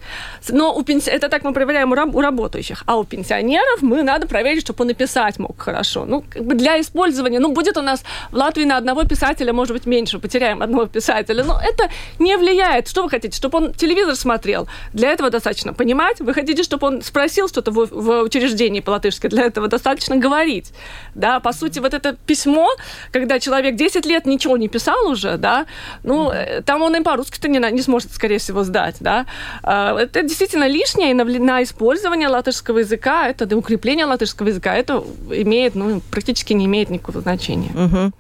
[0.49, 1.11] Но у пенси...
[1.11, 2.15] это так мы проверяем у, раб...
[2.15, 2.83] у работающих.
[2.87, 6.05] А у пенсионеров мы надо проверить, чтобы он написать мог хорошо.
[6.07, 9.75] Ну, как бы для использования, ну, будет у нас в Латвии на одного писателя, может
[9.75, 11.45] быть, меньше, потеряем одного писателя.
[11.45, 12.62] Но это не влияет.
[12.87, 13.37] Что вы хотите?
[13.37, 14.69] Чтобы он телевизор смотрел?
[14.93, 16.21] Для этого достаточно понимать.
[16.21, 19.29] Вы хотите, чтобы он спросил что-то в, в учреждении по-латышски?
[19.29, 20.73] Для этого достаточно говорить.
[21.15, 22.69] Да, по сути, вот это письмо,
[23.13, 25.67] когда человек 10 лет ничего не писал уже, да,
[26.03, 26.63] ну, mm-hmm.
[26.63, 29.27] там он и по-русски-то не, не сможет, скорее всего, сдать да,
[29.63, 34.75] а, это действительно лишнее, и на, на использование латышского языка, это для укрепления латышского языка,
[34.75, 37.71] это имеет, ну, практически не имеет никакого значения.
[37.75, 38.13] Угу.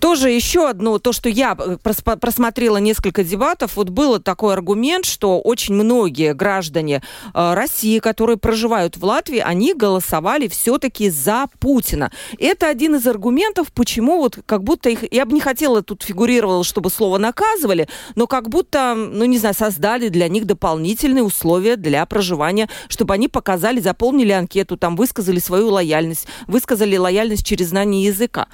[0.00, 5.40] Тоже еще одно, то, что я э, просмотрела несколько дебатов, вот был такой аргумент, что
[5.40, 7.02] очень многие граждане
[7.34, 12.10] э, России, которые проживают в Латвии, они голосовали все-таки за Путина.
[12.38, 16.64] Это один из аргументов, почему вот как будто их, я бы не хотела, тут фигурировало,
[16.64, 22.04] чтобы слово наказывали, но как будто, ну не знаю, создали для них дополнительные условия для
[22.06, 28.48] проживания, чтобы они показали, заполнили анкету, там высказали свою лояльность, высказали лояльность через знание языка.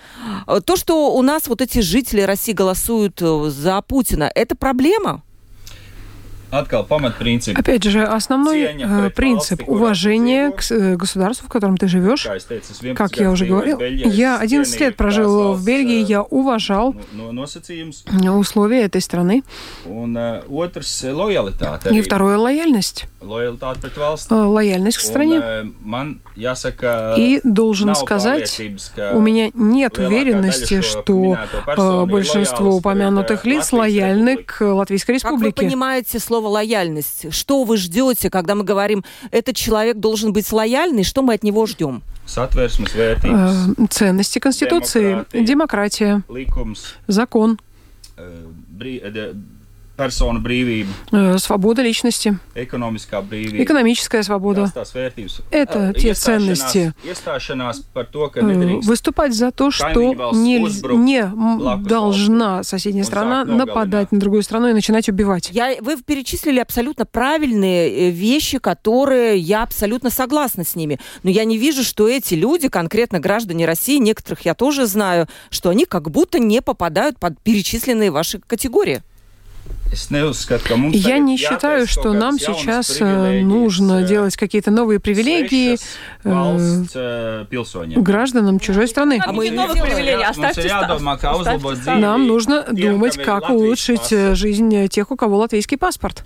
[0.47, 5.08] Э, то, что у нас вот эти жители России голосуют э, за Путина, это проблема?
[6.51, 12.27] Опять же, основной э, принцип уважения к э, государству, в котором ты живешь.
[12.97, 16.95] Как я уже говорил, я 11 лет прожил в Бельгии, я уважал
[18.39, 19.43] условия этой страны.
[21.91, 23.07] И второе— лояльность.
[24.31, 25.43] Лояльность к стране.
[27.17, 28.61] И должен сказать,
[29.13, 31.37] у меня нет уверенности, что
[32.07, 35.53] большинство упомянутых лиц лояльны к Латвийской Республике.
[35.53, 37.33] Как вы понимаете слово слово лояльность.
[37.33, 41.67] Что вы ждете, когда мы говорим, этот человек должен быть лояльный, что мы от него
[41.67, 42.03] ждем?
[42.37, 42.69] Э,
[43.91, 46.23] ценности Конституции, демократия,
[47.09, 47.59] закон,
[48.17, 48.45] э,
[49.99, 53.63] personu brīvība, Э, Свобода личности, ekonomiskā brīvība.
[53.63, 54.73] экономическая свобода.
[55.51, 56.93] Это те ценности.
[57.05, 60.01] Э, Выступать за то, что
[60.33, 60.59] не,
[60.97, 65.51] не должна соседняя страна нападать на другую страну и начинать убивать.
[65.53, 71.01] Я, вы перечислили абсолютно правильные э, вещи, которые я абсолютно согласна с ними.
[71.23, 75.71] Но я не вижу, что эти люди, конкретно граждане России, некоторых я тоже знаю, что
[75.71, 78.69] они как будто не попадают под перечисленные ваши категории.
[78.89, 79.07] Es neuzskatu, ka
[79.69, 79.78] mums
[80.93, 85.77] Я не считаю, что нам сейчас э, нужно делать какие-то новые привилегии
[86.25, 87.45] э,
[87.97, 89.21] гражданам чужой страны.
[89.25, 90.25] А мы новых привилегий.
[90.25, 96.23] Оставьте dzīvi Нам нужно думать, как улучшить э, жизнь тех, у кого латвийский паспорт.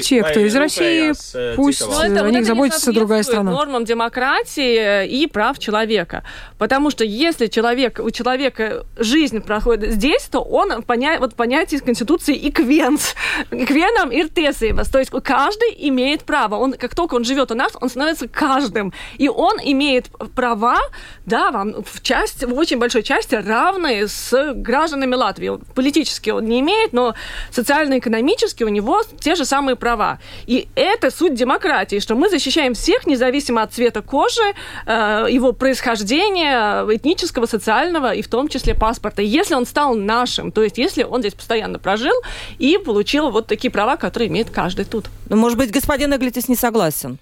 [0.00, 3.22] Те, кто из России, э, пусть, cita Но э, это, о вот них заботится другая
[3.22, 3.50] страна.
[3.50, 6.22] нормам демократии и прав человека.
[6.58, 11.82] Потому что если человек, у человека жизнь проходит здесь, то он поня, вот понятие из
[11.82, 13.14] Конституции и квенс.
[13.50, 14.90] Квеном и tiesības.
[14.90, 16.56] То есть каждый имеет право.
[16.56, 18.92] Он, как только он живет у нас, он становится каждым.
[19.18, 20.78] И он имеет права,
[21.26, 25.58] да, вам в части, в очень большой части равные с гражданами Латвии.
[25.74, 27.14] Политически он не имеет, но
[27.50, 30.18] социально-экономически у него те же самые права.
[30.46, 34.40] И это суть демократии, что мы защищаем всех, независимо от цвета кожи,
[34.86, 39.22] э, его происхождения, этнического, социального и в том числе паспорта.
[39.22, 42.14] Если он стал нашим, то есть если он здесь постоянно прожил
[42.58, 45.06] и получил вот такие права, которые имеет каждый тут.
[45.28, 47.18] Ну, может быть, господин Эглитис не согласен.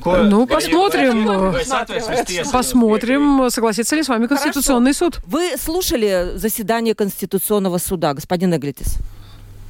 [0.00, 0.22] Ko.
[0.22, 1.52] Ну, vai- посмотрим.
[2.52, 5.18] Посмотрим, согласится ли с вами Конституционный суд.
[5.26, 8.98] Вы слушали заседание Конституционного суда, господин Эглитис?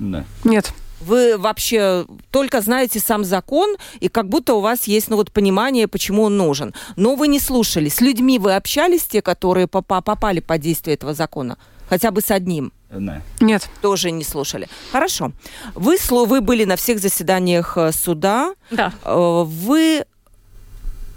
[0.00, 0.24] Nē.
[0.44, 0.72] Нет.
[1.00, 5.86] Вы вообще только знаете сам закон, и как будто у вас есть ну, вот, понимание,
[5.86, 6.74] почему он нужен.
[6.96, 7.88] Но вы не слушали.
[7.88, 11.56] С людьми вы общались, те, которые попа- попали под действие этого закона?
[11.88, 12.72] Хотя бы с одним?
[12.90, 13.20] Nē.
[13.40, 13.68] Нет.
[13.82, 14.68] Тоже не слушали.
[14.92, 15.32] Хорошо.
[15.74, 18.54] Вы, вы были на всех заседаниях э, суда.
[18.70, 18.92] Да.
[19.04, 20.04] Э, Вы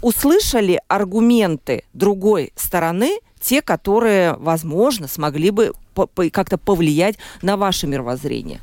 [0.00, 5.72] услышали аргументы другой стороны, те, которые, возможно, смогли бы
[6.32, 8.60] как-то повлиять на ваше мировоззрение?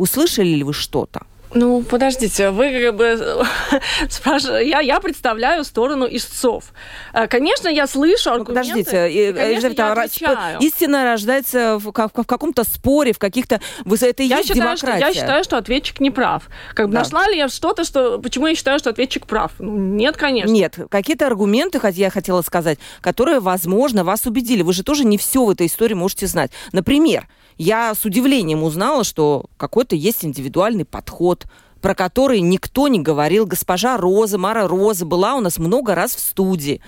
[0.00, 1.20] Услышали ли вы что-то?
[1.52, 3.44] Ну, подождите, вы как бы
[4.08, 6.72] спрашиваете, я, я представляю сторону истцов.
[7.12, 10.58] Э, Конечно, я слышу Ну, аргументы, подождите, и, э, конечно, я а отвечаю.
[10.60, 13.60] истина рождается в, ка- в каком-то споре, в каких-то...
[13.84, 15.06] Это и Я есть считаю, что, демократия.
[15.08, 16.44] я считаю, что ответчик не прав.
[16.72, 17.00] Как бы Да.
[17.00, 18.18] нашла ли я что-то, что...
[18.20, 19.50] Почему я считаю, что ответчик прав?
[19.58, 20.52] Ну, нет, конечно.
[20.52, 24.62] Нет, какие-то аргументы, я хотела сказать, которые, возможно, вас убедили.
[24.62, 26.52] Вы же тоже не все в этой истории можете знать.
[26.70, 27.26] Например,
[27.60, 31.44] я с удивлением узнала, что какой-то есть индивидуальный подход,
[31.82, 33.44] про который никто не говорил.
[33.44, 36.80] Госпожа Роза, Мара Роза была у нас много раз в студии.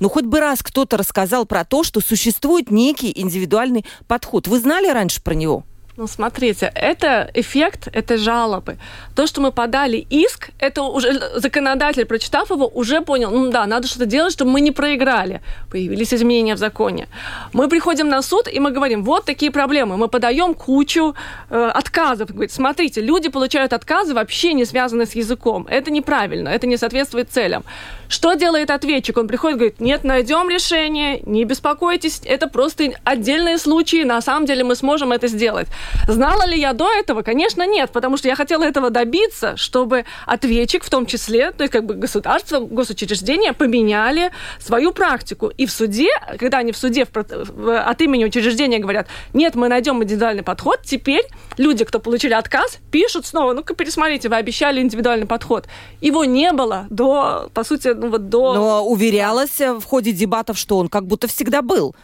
[0.00, 4.48] Ну, хоть бы раз кто-то рассказал про то, что существует некий индивидуальный подход.
[4.48, 5.62] Вы знали раньше про него?
[5.98, 8.76] Ну, смотрите, это эффект, это жалобы.
[9.14, 13.88] То, что мы подали иск, это уже законодатель, прочитав его, уже понял, ну да, надо
[13.88, 15.40] что-то делать, чтобы мы не проиграли.
[15.70, 17.08] Появились изменения в законе.
[17.54, 19.96] Мы приходим на суд, и мы говорим, вот такие проблемы.
[19.96, 21.14] Мы подаем кучу
[21.50, 22.30] э, отказов.
[22.30, 25.66] Говорит, смотрите, люди получают отказы, вообще не связанные с языком.
[25.70, 27.64] Это неправильно, это не соответствует целям.
[28.08, 29.16] Что делает ответчик?
[29.18, 34.64] Он приходит, говорит, нет, найдем решение, не беспокойтесь, это просто отдельные случаи, на самом деле
[34.64, 35.68] мы сможем это сделать.
[36.08, 37.22] Знала ли я до этого?
[37.22, 41.72] Конечно, нет, потому что я хотела этого добиться, чтобы ответчик в том числе, то есть
[41.72, 45.48] как бы государство, госучреждения поменяли свою практику.
[45.48, 50.02] И в суде, когда они в суде в- от имени учреждения говорят, нет, мы найдем
[50.02, 51.24] индивидуальный подход, теперь
[51.56, 55.66] люди, кто получили отказ, пишут снова, ну-ка пересмотрите, вы обещали индивидуальный подход.
[56.00, 58.54] Его не было до, по сути, ну вот до...
[58.54, 61.94] Но уверялась э, в ходе дебатов, что он как будто всегда был.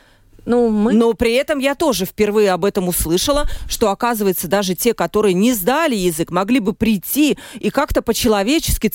[0.45, 0.93] Ну, мы...
[0.93, 5.53] Но при этом я тоже впервые об этом услышала, что, оказывается, даже те, которые не
[5.53, 8.89] сдали язык, могли бы прийти и как-то по-человечески,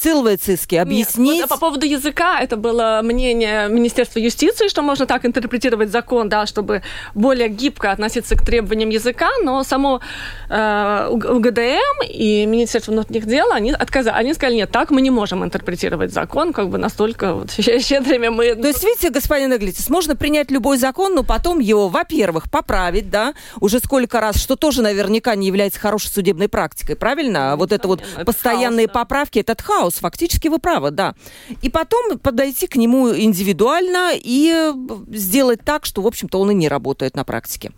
[0.73, 1.41] Нет, объяснить.
[1.41, 6.29] вот, а по поводу языка, это было мнение Министерства юстиции, что можно так интерпретировать закон,
[6.29, 6.81] да, чтобы
[7.15, 10.01] более гибко относиться к требованиям языка, но само
[10.49, 15.43] э, УГДМ и Министерство внутренних дел, они отказали, они сказали, нет, так мы не можем
[15.43, 18.55] интерпретировать закон, как бы настолько вот, щедрыми мы...
[18.55, 23.35] То есть, видите, господин Эглитис, можно принять любой закон, но потом его, во-первых, поправить, да,
[23.59, 27.53] уже сколько раз, что тоже наверняка не является хорошей судебной практикой, правильно?
[27.53, 28.99] А вот это вот это постоянные хаос, да.
[29.01, 31.13] поправки, этот хаос, фактически вы правы, да.
[31.61, 34.71] И потом подойти к нему индивидуально и
[35.13, 37.71] сделать так, что, в общем-то, он и не работает на практике.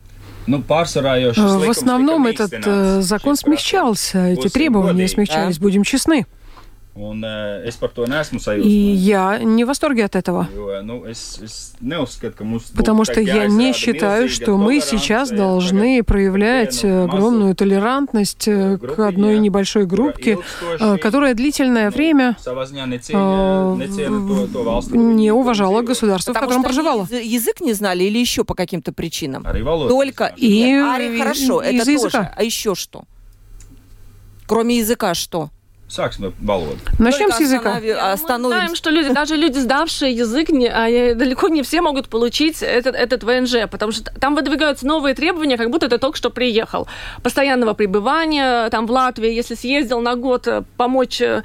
[1.19, 6.25] Jau šis Э, В основном этот э, закон смягчался, эти требования смягчались, будем честны.
[6.99, 7.23] Un,
[7.63, 8.67] es par to neesmu sajūsmā.
[8.67, 10.49] И я не в восторге от этого.
[10.53, 15.29] Jo, nu, es, es neuzskatu, ka mums Потому что я не считаю, что мы сейчас
[15.29, 20.39] должны проявлять огромную толерантность к одной небольшой группке,
[21.01, 22.35] которая длительное время
[24.91, 27.07] не уважала государство, в котором проживала.
[27.09, 29.43] Язык не знали или еще по каким-то причинам?
[29.43, 30.75] Только и,
[31.17, 32.29] хорошо, это тоже.
[32.35, 33.03] А еще что?
[34.47, 35.49] Кроме языка что?
[35.97, 36.77] Ar valodu.
[36.99, 37.79] Начнем с языка.
[37.79, 42.61] Мы знаем, что люди, даже люди, сдавшие язык, не, а, далеко не все могут получить
[42.61, 46.87] этот, этот ВНЖ, потому что там выдвигаются новые требования, как будто ты только что приехал.
[47.23, 51.41] Постоянного пребывания там в Латвии, если съездил на год э, помочь э,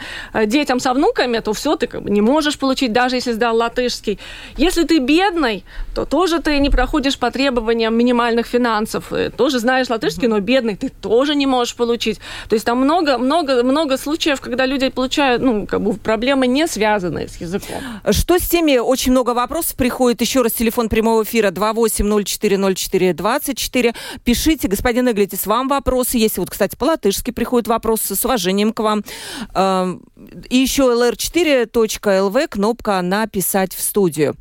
[0.46, 4.18] детям со внуками, то все, ты как бы не можешь получить, даже если сдал латышский.
[4.56, 9.12] Если ты бедный, то тоже ты не проходишь по требованиям минимальных финансов.
[9.36, 12.20] Тоже знаешь латышский, но бедный ты тоже не можешь получить.
[12.48, 16.46] То есть там много, много, много случаев, случаев, когда люди получают, ну, как бы проблемы
[16.46, 17.76] не связанные с языком.
[18.10, 18.78] Что с теми?
[18.78, 20.20] Очень много вопросов приходит.
[20.20, 23.94] Еще раз телефон прямого эфира 28040424.
[24.24, 26.36] Пишите, господин Иглитис, вам вопросы есть.
[26.38, 29.04] Вот, кстати, по-латышски приходят вопросы с уважением к вам.
[29.54, 30.02] Эм,
[30.48, 34.34] и еще lr4.lv, кнопка «Написать в студию».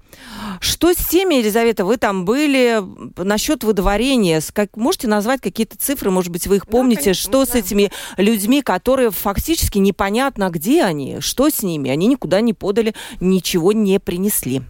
[0.60, 2.82] Что с теми, Елизавета, вы там были,
[3.17, 7.45] насчет выдворения, как, можете назвать какие-то цифры, может быть, вы их помните, да, конечно, что
[7.45, 7.51] да.
[7.51, 12.96] с этими людьми, которые фактически непонятно, где они, что с ними, они никуда не подали,
[13.19, 14.62] ничего не принесли.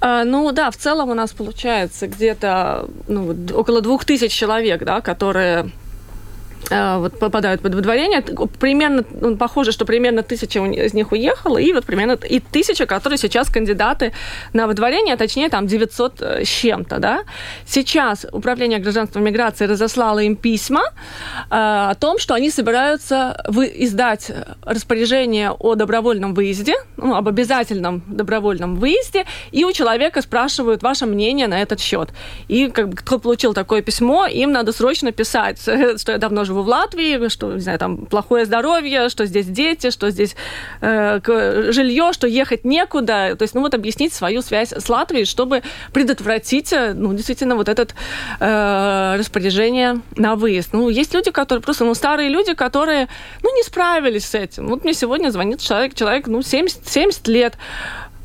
[0.00, 5.00] А, ну да, в целом у нас получается где-то ну, около двух тысяч человек, да,
[5.00, 5.70] которые
[6.70, 8.22] вот попадают под выдворение.
[8.58, 13.18] Примерно, ну, похоже, что примерно тысяча из них уехала, и вот примерно и тысяча, которые
[13.18, 14.12] сейчас кандидаты
[14.52, 17.24] на выдворение, а точнее там 900 э, с чем-то, да.
[17.66, 20.90] Сейчас Управление гражданства и миграции разослало им письма э,
[21.50, 24.30] о том, что они собираются вы, издать
[24.62, 31.48] распоряжение о добровольном выезде, ну, об обязательном добровольном выезде, и у человека спрашивают ваше мнение
[31.48, 32.10] на этот счет.
[32.48, 35.60] И как кто получил такое письмо, им надо срочно писать,
[35.98, 39.90] что я давно живу в Латвии, что, не знаю, там плохое здоровье, что здесь дети,
[39.90, 40.36] что здесь
[40.80, 41.20] э,
[41.72, 43.36] жилье, что ехать некуда.
[43.38, 47.68] То есть, ну вот объяснить свою связь с Латвией, чтобы предотвратить, э, ну, действительно, вот
[47.68, 47.86] это
[48.40, 50.70] э, распоряжение на выезд.
[50.72, 53.08] Ну, есть люди, которые просто, ну, старые люди, которые,
[53.42, 54.68] ну, не справились с этим.
[54.68, 57.54] Вот мне сегодня звонит человек, человек, ну, 70, 70 лет,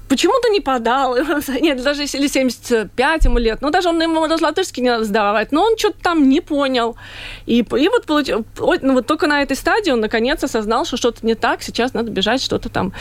[0.08, 1.18] почему-то не подал.
[1.62, 5.64] Нет, даже если 75 ему лет, ну даже он ему латышский не надо сдавать, но
[5.64, 6.96] он что-то там не понял.
[7.46, 11.26] И, и вот, получил, ну, вот только на этой стадии он наконец осознал, что что-то
[11.26, 12.94] не так, сейчас надо бежать, что-то там,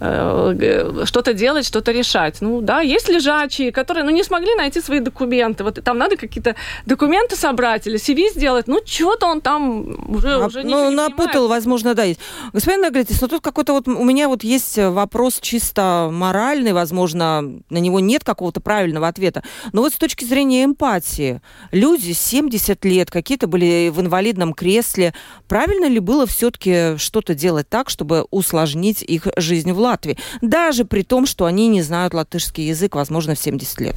[0.00, 2.40] э, что-то делать, что-то решать.
[2.40, 5.64] Ну да, есть лежачие, которые ну, не смогли найти свои документы.
[5.64, 6.54] Вот там надо какие-то
[6.86, 8.68] документы собрать или CV сделать.
[8.68, 11.50] Ну, что-то он там уже, а, уже Ну, напутал, понимает.
[11.50, 12.20] возможно, да, есть.
[12.52, 17.42] Господин Нагретис, ну тут какой-то вот у меня вот есть вопрос чисто моральный правильный, возможно,
[17.70, 19.44] на него нет какого-то правильного ответа.
[19.72, 25.14] Но вот с точки зрения эмпатии, люди 70 лет, какие-то были в инвалидном кресле,
[25.46, 30.18] правильно ли было все-таки что-то делать так, чтобы усложнить их жизнь в Латвии?
[30.40, 33.96] Даже при том, что они не знают латышский язык, возможно, в 70 лет.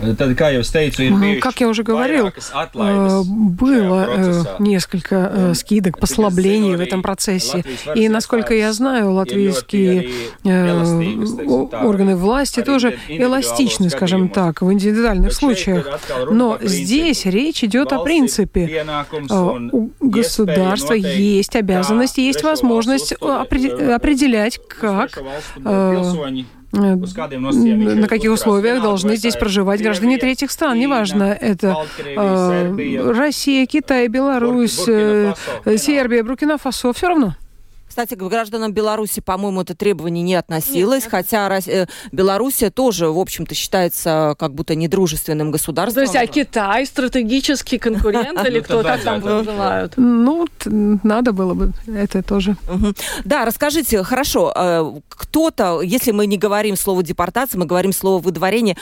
[0.00, 0.34] Tad,
[0.72, 6.80] teicu, ir bijuši Как я уже говорил, э, было э, несколько э, скидок, послаблений в
[6.80, 7.64] этом процессе.
[7.94, 10.10] И, насколько я знаю, латвийские
[10.44, 15.86] органы власти тоже эластичны, скажем так, в индивидуальных случаях.
[16.30, 18.84] Но здесь речь идет о принципе.
[19.30, 25.18] У государства есть обязанность, есть возможность определять, как
[26.72, 30.78] на каких условиях должны здесь проживать граждане третьих стран.
[30.78, 35.34] Неважно, это э, Россия, Китай, Беларусь, э,
[35.76, 37.34] Сербия, Буркина-Фасо, все равно.
[37.90, 41.10] Кстати, к гражданам Беларуси, по-моему, это требование не относилось, Нет.
[41.10, 45.96] хотя э, Белоруссия тоже, в общем-то, считается как будто недружественным государством.
[45.96, 49.94] То есть, а Китай стратегический конкурент или кто, как там называют?
[49.96, 52.56] Ну, надо было бы это тоже.
[53.24, 58.76] Да, расскажите, хорошо, э, кто-то, если мы не говорим слово депортация, мы говорим слово выдворение,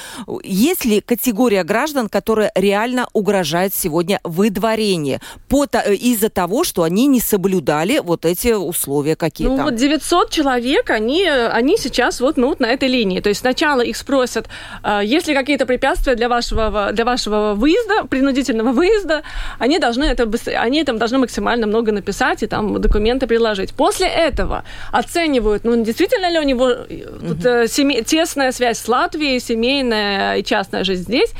[0.44, 7.21] есть ли категория граждан, которая реально угрожает сегодня выдворение э, из-за того, что они не
[7.21, 8.97] соблюдали вот эти условия?
[8.98, 9.56] Условия какие-то?
[9.56, 13.20] Ну, вот 900 человек, они, они сейчас вот, ну, вот на этой линии.
[13.20, 14.48] То есть сначала их спросят,
[14.82, 19.22] э, есть ли какие-то препятствия для вашего, для вашего выезда, принудительного выезда,
[19.58, 20.28] они должны это,
[20.61, 23.72] они там должны максимально много написать и там документы приложить.
[23.74, 27.34] После этого оценивают, ну, действительно ли у него угу.
[27.34, 31.30] тут семей, тесная связь с Латвией, семейная и частная жизнь здесь.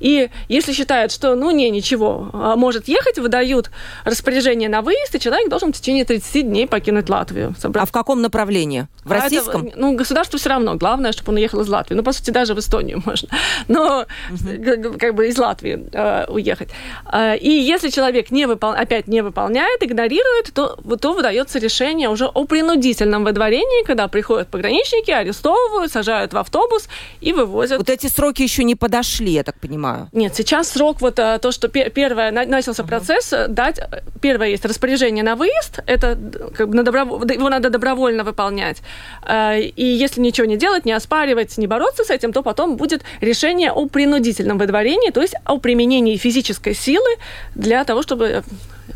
[0.00, 3.70] И если считают, что, ну, не, ничего, а может ехать, выдают
[4.04, 7.54] распоряжение на выезд, и человек должен в течение 30 дней покинуть покинуть Латвию.
[7.74, 8.86] А в каком направлении?
[9.04, 9.66] В а российском?
[9.66, 10.74] Это, ну, государству все равно.
[10.74, 11.96] Главное, чтобы он уехал из Латвии.
[11.96, 13.28] Ну, по сути, даже в Эстонию можно.
[13.68, 14.98] Но угу.
[14.98, 16.70] как бы из Латвии э, уехать.
[17.12, 18.70] Э, и если человек не выпол...
[18.70, 25.10] опять не выполняет, игнорирует, то, то выдается решение уже о принудительном выдворении, когда приходят пограничники,
[25.10, 26.88] арестовывают, сажают в автобус
[27.20, 27.78] и вывозят.
[27.78, 30.08] Вот эти сроки еще не подошли, я так понимаю.
[30.12, 32.88] Нет, сейчас срок вот э, то, что первое начался uh-huh.
[32.88, 33.80] процесс, э, дать
[34.20, 36.18] первое есть распоряжение на выезд, это
[36.56, 37.34] как бы на добро...
[37.34, 38.82] его надо добровольно выполнять.
[39.26, 43.02] Э, и если ничего не делать, не оспаривать, не бороться с этим, то потом будет
[43.20, 47.10] решение о принудительном выдворении, то есть о применении физической силы
[47.54, 48.42] для того, чтобы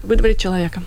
[0.03, 0.83] выдворить человека.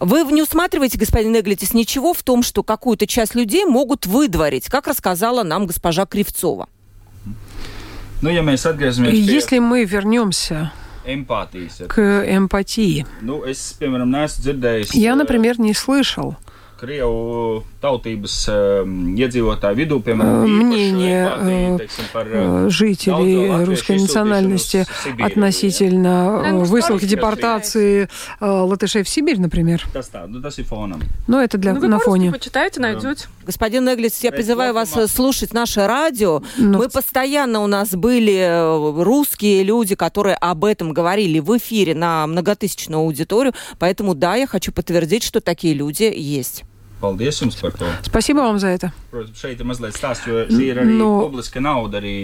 [0.00, 4.86] Вы не усматриваете, господин Неглитис, ничего в том, что какую-то часть людей могут выдворить, как
[4.86, 6.68] рассказала нам госпожа Кривцова?
[8.22, 8.30] Ну,
[9.16, 10.72] Если мы вернемся
[11.88, 13.44] к эмпатии, ну,
[14.94, 16.36] я, например, не слышал
[16.84, 21.22] Krievu tautības iedzīvotāju vidū, piemēram, мнение
[21.80, 22.28] teiksim, par,
[22.68, 24.86] жителей русской национальности
[25.18, 28.08] относительно высылки депортации
[28.40, 29.84] латышей в Сибирь, например.
[31.26, 32.32] Но это для, ну, на фоне.
[32.32, 33.28] Почитайте, найдете.
[33.44, 36.42] Господин Эглис, я призываю вас слушать наше радио.
[36.56, 36.78] Но...
[36.78, 43.00] Мы постоянно у нас были русские люди, которые об этом говорили в эфире на многотысячную
[43.00, 43.54] аудиторию.
[43.78, 46.64] Поэтому да, я хочу подтвердить, что такие люди есть.
[47.04, 47.84] Paldies jums par to.
[48.02, 48.92] Спасибо вам за это.
[49.12, 51.28] Protams, šeit ir mazliet stāsts, jo šī ir arī Но...
[51.28, 52.14] publiska nauda, arī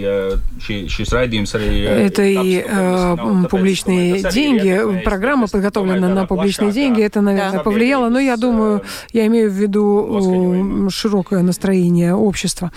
[0.57, 1.69] šī, šis raidījums arī...
[2.07, 8.37] Это и э, публичные деньги, программа подготовлена на публичные деньги, это, наверное, повлияло, но я
[8.37, 8.81] думаю,
[9.13, 12.71] я имею в виду широкое настроение общества.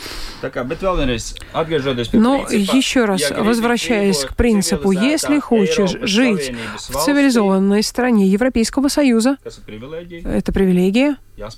[2.12, 9.38] Но еще раз, возвращаясь к принципу, если хочешь жить в цивилизованной стране Европейского Союза,
[10.24, 11.50] это привилегия, Э,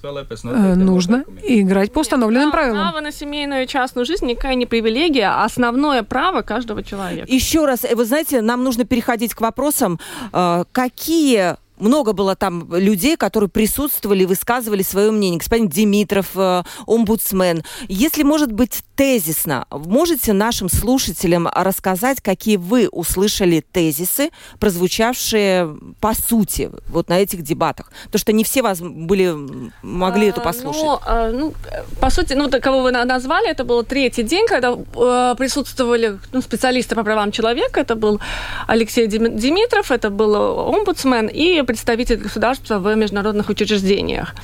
[0.44, 2.90] нужно играть по установленным правилам.
[2.90, 7.26] Право на семейную и частную жизнь никакая не привилегия, а основное право каждого человека.
[7.30, 9.98] Еще раз, э, вы знаете, нам нужно переходить к вопросам,
[10.32, 15.38] э, какие много было там людей, которые присутствовали, высказывали свое мнение.
[15.38, 17.62] Господин Димитров, э, омбудсмен.
[17.88, 26.70] Если, может быть, тезисно, можете нашим слушателям рассказать, какие вы услышали тезисы, прозвучавшие по сути
[26.88, 27.92] вот на этих дебатах?
[28.04, 29.34] Потому что не все вас были,
[29.82, 30.82] могли а, это послушать.
[30.82, 31.54] Ну, а, ну,
[32.00, 36.94] по сути, ну, кого вы назвали, это был третий день, когда э, присутствовали ну, специалисты
[36.94, 37.80] по правам человека.
[37.80, 38.20] Это был
[38.66, 44.34] Алексей Димитров, это был омбудсмен и представитель государства в международных учреждениях.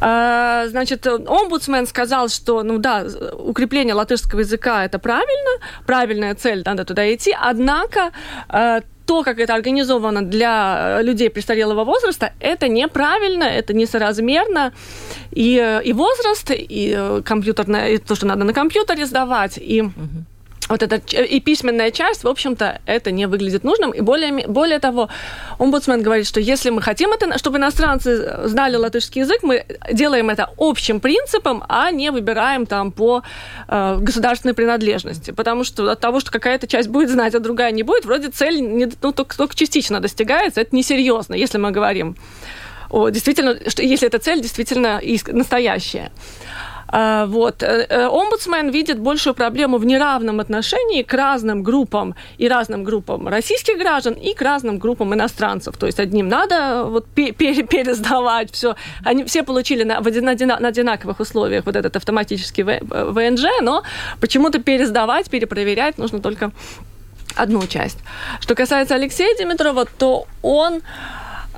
[0.00, 5.50] А, значит, омбудсмен сказал, что, ну да, укрепление латышского языка это правильно,
[5.86, 8.12] правильная цель, надо туда идти, однако
[8.48, 14.72] а, то, как это организовано для людей престарелого возраста, это неправильно, это несоразмерно.
[15.30, 19.82] И, и возраст, и компьютерное, и то, что надо на компьютере сдавать, и...
[19.82, 20.24] Угу
[20.68, 23.90] вот эта и письменная часть, в общем-то, это не выглядит нужным.
[23.92, 25.08] И более, более того,
[25.58, 30.50] омбудсмен говорит, что если мы хотим, это, чтобы иностранцы знали латышский язык, мы делаем это
[30.58, 33.22] общим принципом, а не выбираем там по
[33.68, 35.30] э, государственной принадлежности.
[35.30, 38.60] Потому что от того, что какая-то часть будет знать, а другая не будет, вроде цель
[38.60, 42.16] не, ну, только, только частично достигается, это несерьезно, если мы говорим
[42.90, 46.10] о, действительно, что, если эта цель действительно настоящая.
[46.88, 47.62] А, вот.
[47.62, 53.28] Э, э, омбудсмен видит большую проблему в неравном отношении к разным группам и разным группам
[53.28, 55.76] российских граждан и к разным группам иностранцев.
[55.76, 58.74] То есть одним надо вот пересдавать все.
[59.04, 63.82] Они все получили на, на одинаковых условиях вот этот автоматический ВНЖ, но
[64.20, 66.52] почему-то пересдавать, перепроверять нужно только
[67.34, 67.98] одну часть.
[68.40, 70.80] Что касается Алексея Димитрова, то он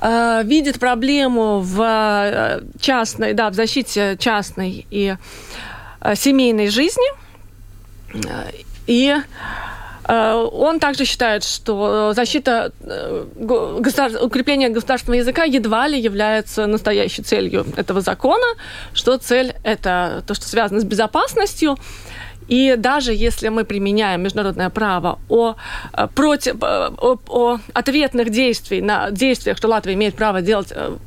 [0.01, 5.15] Э, видит проблему в э, частной, да, в защите частной и
[6.01, 7.21] э, семейной жизни.
[8.87, 9.15] И
[10.07, 12.73] он также считает, что защита,
[13.39, 18.45] укрепление государственного языка едва ли является настоящей целью этого закона,
[18.93, 21.77] что цель– это то, что связано с безопасностью,
[22.51, 25.55] и даже если мы применяем международное право о,
[25.93, 30.97] э, против, э, о, о ответных действиях, на действиях, что Латвия имеет право делать, э,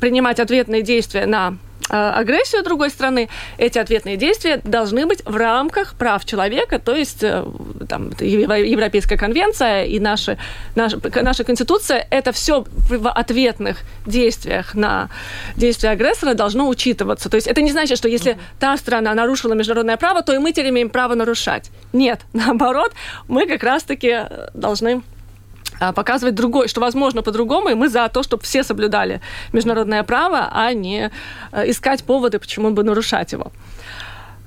[0.00, 1.58] принимать ответные действия на
[1.90, 3.28] агрессию другой страны,
[3.58, 7.44] эти ответные действия должны быть в рамках прав человека, то есть э,
[7.88, 10.38] там, Европейская конвенция и наша,
[10.76, 15.08] наша, наша Конституция, это все в ответных действиях на
[15.56, 17.28] действия агрессора должно учитываться.
[17.28, 20.52] То есть это не значит, что если та страна нарушила международное право, то и мы
[20.52, 21.70] теперь имеем право нарушать.
[21.92, 22.92] Нет, наоборот,
[23.28, 25.02] мы как раз-таки должны
[25.94, 29.20] показывать другой, что возможно по-другому, и мы за то, чтобы все соблюдали
[29.52, 31.10] международное право, а не
[31.52, 33.52] искать поводы, почему бы нарушать его.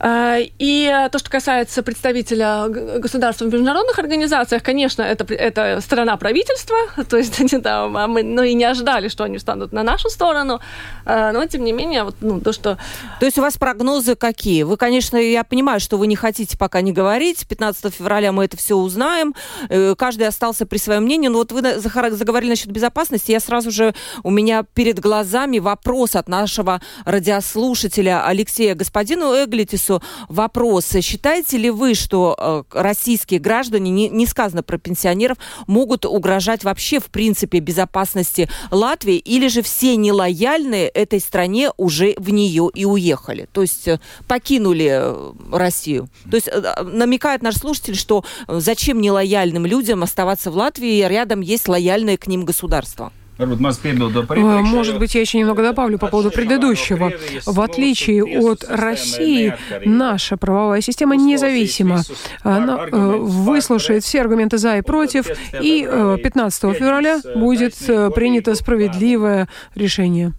[0.04, 6.76] Э, и то, что касается представителя государства в международных организациях, конечно, это, это сторона правительства,
[7.10, 10.10] то есть они там, а мы ну, и не ожидали, что они встанут на нашу
[10.10, 10.60] сторону,
[11.06, 12.78] э, но тем не менее, вот, ну, то, что...
[13.20, 14.64] То есть у вас прогнозы какие?
[14.64, 18.58] Вы, конечно, я понимаю, что вы не хотите пока не говорить, 15 февраля мы это
[18.58, 19.34] все узнаем,
[19.70, 23.93] э, каждый остался при своем мнении, но вот вы заговорили насчет безопасности, я сразу же,
[24.24, 28.76] у меня перед глазами вопрос от нашего радиослушателя Алексея.
[28.76, 30.91] Господину Эглитису, сразу вопрос.
[31.02, 35.38] Считаете ли вы, что э, российские граждане, не, не сказано про пенсионеров,
[35.68, 42.30] могут угрожать вообще в принципе безопасности Латвии, или же все нелояльные этой стране уже в
[42.30, 43.48] нее и уехали?
[43.52, 46.10] То есть э, покинули э, Россию.
[46.30, 46.50] То есть
[46.84, 52.46] намекает наш слушатель, что зачем нелояльным людям оставаться в Латвии, рядом есть лояльное к ним
[52.46, 53.12] государство?
[53.38, 57.11] Может быть, я еще немного добавлю по поводу предыдущего.
[57.45, 59.55] В отличие от России,
[59.86, 62.01] наша правовая система независима.
[62.43, 65.27] Она э, выслушает все аргументы за и против,
[65.59, 65.81] и
[66.23, 70.34] 15 э, февраля будет э, принято справедливое решение.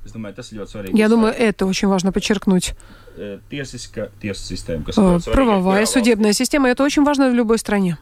[0.92, 2.74] Я думаю, это очень важно подчеркнуть.
[5.32, 7.98] Правовая судебная система– это очень важно в любой стране.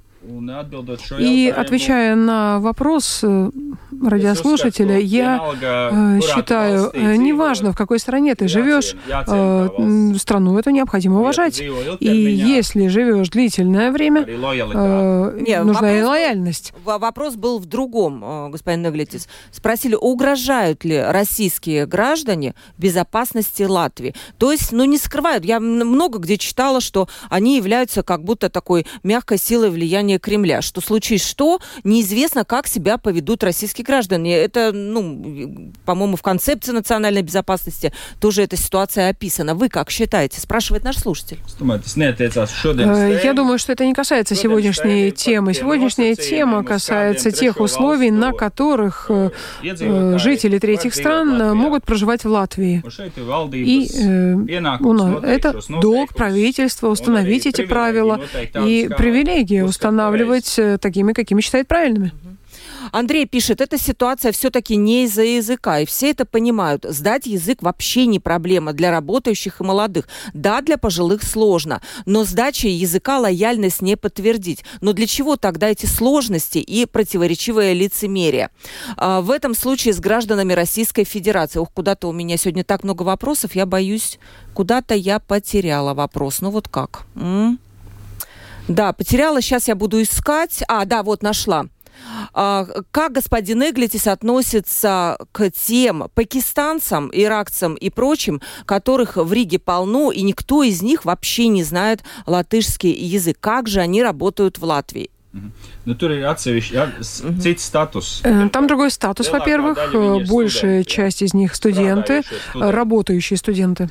[1.18, 3.50] И отвечая на вопрос э,
[4.00, 8.94] радиослушателя, я э, считаю, э, неважно, в какой стране ты живешь,
[10.20, 11.60] страну эту необходимо уважать.
[11.60, 14.24] И если живешь длительное время,
[15.64, 16.72] нужна и лояльность.
[16.84, 19.28] Вопрос был в другом, господин Неглитис.
[19.50, 24.14] Спросили, угрожают ли российские граждане безопасности Латвии?
[24.38, 25.44] То есть, ну, не скрывают.
[25.44, 30.62] Я много где читала, что они являются как будто такой мягкой силой влияния влияние Кремля,
[30.62, 34.36] что случись что, неизвестно, как себя поведут российские граждане.
[34.36, 39.54] Это, ну, по-моему, в концепции национальной безопасности тоже эта ситуация описана.
[39.54, 40.40] Вы как считаете?
[40.40, 41.38] Спрашивает наш слушатель.
[41.60, 45.54] Э, я думаю, что это не касается сегодняшней темы.
[45.54, 49.30] Сегодняшняя тема касается тех условий, на которых э,
[49.62, 52.82] э, жители третьих стран могут проживать в Латвии.
[53.52, 54.80] И нас
[55.22, 58.20] это долг правительства установить эти правила
[58.66, 62.12] и привилегия устанавливать устанавливать э, такими, какими считает правильными.
[62.90, 66.84] Андрей пишет, эта ситуация все-таки не из-за языка, и все это понимают.
[66.88, 70.08] Сдать язык вообще не проблема для работающих и молодых.
[70.34, 74.64] Да, для пожилых сложно, но сдача языка лояльность не подтвердить.
[74.80, 78.50] Но для чего тогда эти сложности и противоречивое лицемерие?
[78.96, 81.60] А, в этом случае с гражданами Российской Федерации.
[81.60, 84.18] Ух, куда-то у меня сегодня так много вопросов, я боюсь,
[84.54, 86.40] куда-то я потеряла вопрос.
[86.40, 87.06] Ну вот как?
[87.14, 87.58] М?
[88.68, 89.40] Да, потеряла.
[89.40, 90.62] Сейчас я буду искать.
[90.68, 91.66] А, да, вот нашла.
[92.32, 100.10] А, как господин Эглитис относится к тем пакистанцам, иракцам и прочим, которых в Риге полно,
[100.10, 103.38] и никто из них вообще не знает латышский язык?
[103.40, 105.10] Как же они работают в Латвии?
[105.32, 108.20] Ну, ir atsevišķi, ja, cits статус.
[108.22, 109.78] Э, там другой статус, во-первых.
[110.28, 112.22] Большая часть из них студенты,
[112.54, 113.84] работающие студенты.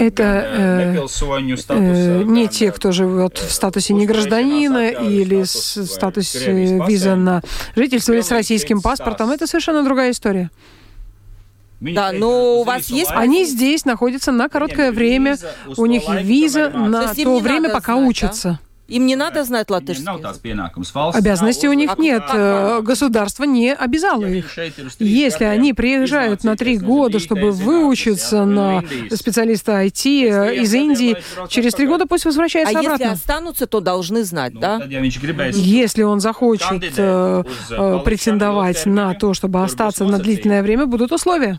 [0.00, 0.46] Это
[2.24, 7.42] не те, кто живет в статусе не гражданина или в статусе виза на
[7.76, 9.30] жительство или с российским паспортом.
[9.30, 10.50] Это совершенно другая история.
[11.80, 13.10] Да, но у вас есть...
[13.10, 15.36] Они здесь находятся на короткое время,
[15.76, 18.58] у них виза на то время, пока учатся.
[18.88, 20.06] Им не надо знать латышский.
[21.12, 22.22] Обязанностей у них нет.
[22.32, 24.56] Э, государство не обязало их.
[24.98, 31.16] Если они приезжают на три года, чтобы выучиться на специалиста IT э, из Индии,
[31.48, 33.06] через три года пусть возвращаются а обратно.
[33.06, 34.82] А если останутся, то должны знать, да?
[34.86, 41.58] Если он захочет э, э, претендовать на то, чтобы остаться на длительное время, будут условия.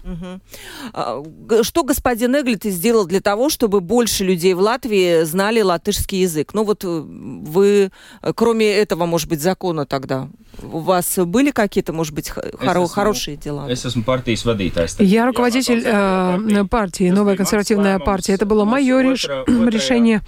[1.61, 6.53] Что господин Эглит сделал для того, чтобы больше людей в Латвии знали латышский язык?
[6.53, 6.83] Ну вот
[7.15, 7.91] вы,
[8.21, 10.27] э, кроме этого, может быть, закона тогда,
[10.61, 13.67] у вас были какие-то, может быть, хоро- хорошие дела?
[15.03, 18.33] Я руководитель э, партии, новая консервативная партия.
[18.33, 19.27] Это было мое реш...
[19.47, 20.21] решение.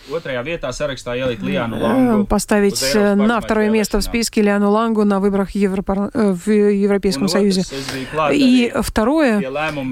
[2.21, 6.11] э, поставить на второе место в списке Лиану Лангу на выборах Европар...
[6.13, 7.63] Э, в Европейском Союзе.
[8.31, 9.43] И второе,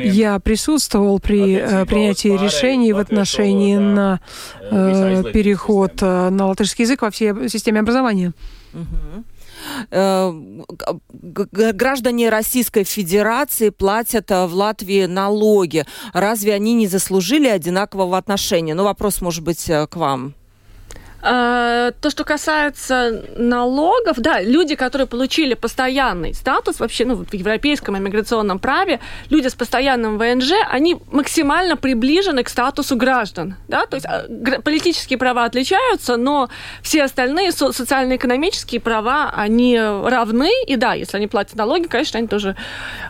[0.03, 4.19] я присутствовал при принятии решений в отношении на
[4.61, 8.33] э, переход на латышский язык во всей системе образования.
[9.91, 10.31] Э,
[11.73, 15.85] граждане Российской Федерации платят э, в Латвии налоги.
[16.13, 18.75] Разве они не заслужили одинакового отношения?
[18.75, 20.33] Ну, вопрос может быть э, к вам.
[21.27, 27.97] А, то, что касается налогов, да, люди, которые получили постоянный статус вообще, ну, в европейском
[27.97, 28.99] иммиграционном праве,
[29.31, 34.25] люди с постоянным ВНЖ, они максимально приближены к статусу граждан, да, то есть а,
[34.61, 36.49] политические права отличаются, но
[36.83, 42.27] все остальные со- социально-экономические права, они равны, и да, если они платят налоги, конечно, они
[42.27, 42.55] тоже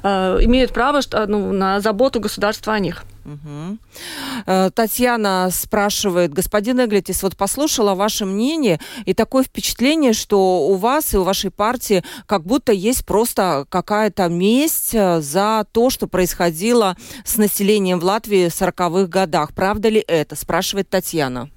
[0.03, 3.03] э, имеют право ну, на заботу государства о них.
[3.25, 4.71] Угу.
[4.75, 11.17] Татьяна спрашивает, господин Эглитис, вот послушала ваше мнение, и такое впечатление, что у вас и
[11.17, 17.37] у вашей партии как будто есть просто какая-то месть э, за то, что происходило с
[17.37, 19.53] населением в Латвии в 40-х годах.
[19.53, 20.35] Правда ли это?
[20.35, 21.49] Спрашивает Татьяна.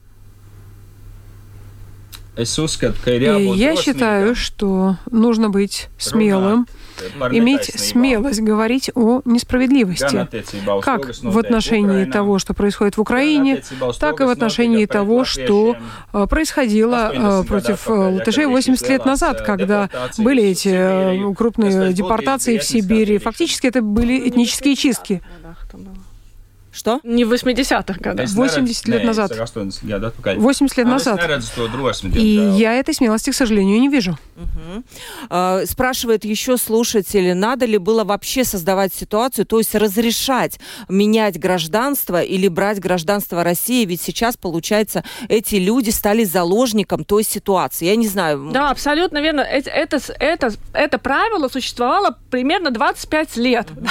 [2.38, 6.66] Я считаю, что нужно быть смелым,
[7.32, 10.28] иметь смелость говорить о несправедливости,
[10.82, 13.62] как в отношении того, что происходит в Украине,
[13.98, 15.76] так и в отношении того, что
[16.12, 22.64] э, происходило э, против э, латышей 80 лет назад, когда были эти крупные депортации в
[22.64, 23.18] Сибири.
[23.18, 25.22] Фактически это были этнические чистки.
[26.70, 27.00] Что?
[27.02, 28.28] Не в 80-х годах.
[28.28, 29.32] 80 лет назад.
[29.34, 31.20] 80 лет назад.
[32.14, 34.18] И я этой смелости, к сожалению, не вижу.
[34.36, 35.66] Угу.
[35.66, 42.48] Спрашивает еще слушатель, надо ли было вообще создавать ситуацию, то есть разрешать менять гражданство или
[42.48, 47.86] брать гражданство России, ведь сейчас, получается, эти люди стали заложником той ситуации.
[47.86, 48.50] Я не знаю.
[48.52, 49.40] Да, абсолютно верно.
[49.40, 53.70] Это, это, это, это правило существовало примерно 25 лет.
[53.70, 53.86] Угу.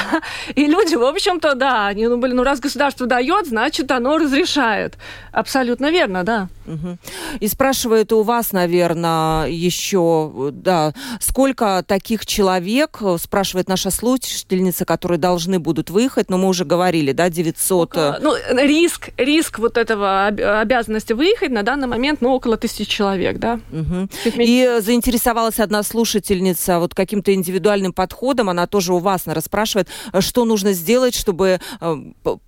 [0.55, 4.97] И люди, в общем-то, да, они ну, были, ну раз государство дает, значит, оно разрешает.
[5.31, 6.49] Абсолютно верно, да.
[6.65, 6.97] Угу.
[7.39, 15.59] И спрашивают у вас, наверное, еще, да, сколько таких человек, спрашивает наша слушательница, которые должны
[15.59, 17.89] будут выехать, но мы уже говорили, да, 900...
[17.89, 23.37] Около, ну, риск, риск вот этого обязанности выехать на данный момент, ну, около тысячи человек,
[23.37, 23.61] да.
[23.71, 24.09] Угу.
[24.39, 29.87] И заинтересовалась одна слушательница вот каким-то индивидуальным подходом, она тоже у вас, наверное, спрашивает,
[30.19, 31.95] что нужно сделать, чтобы э,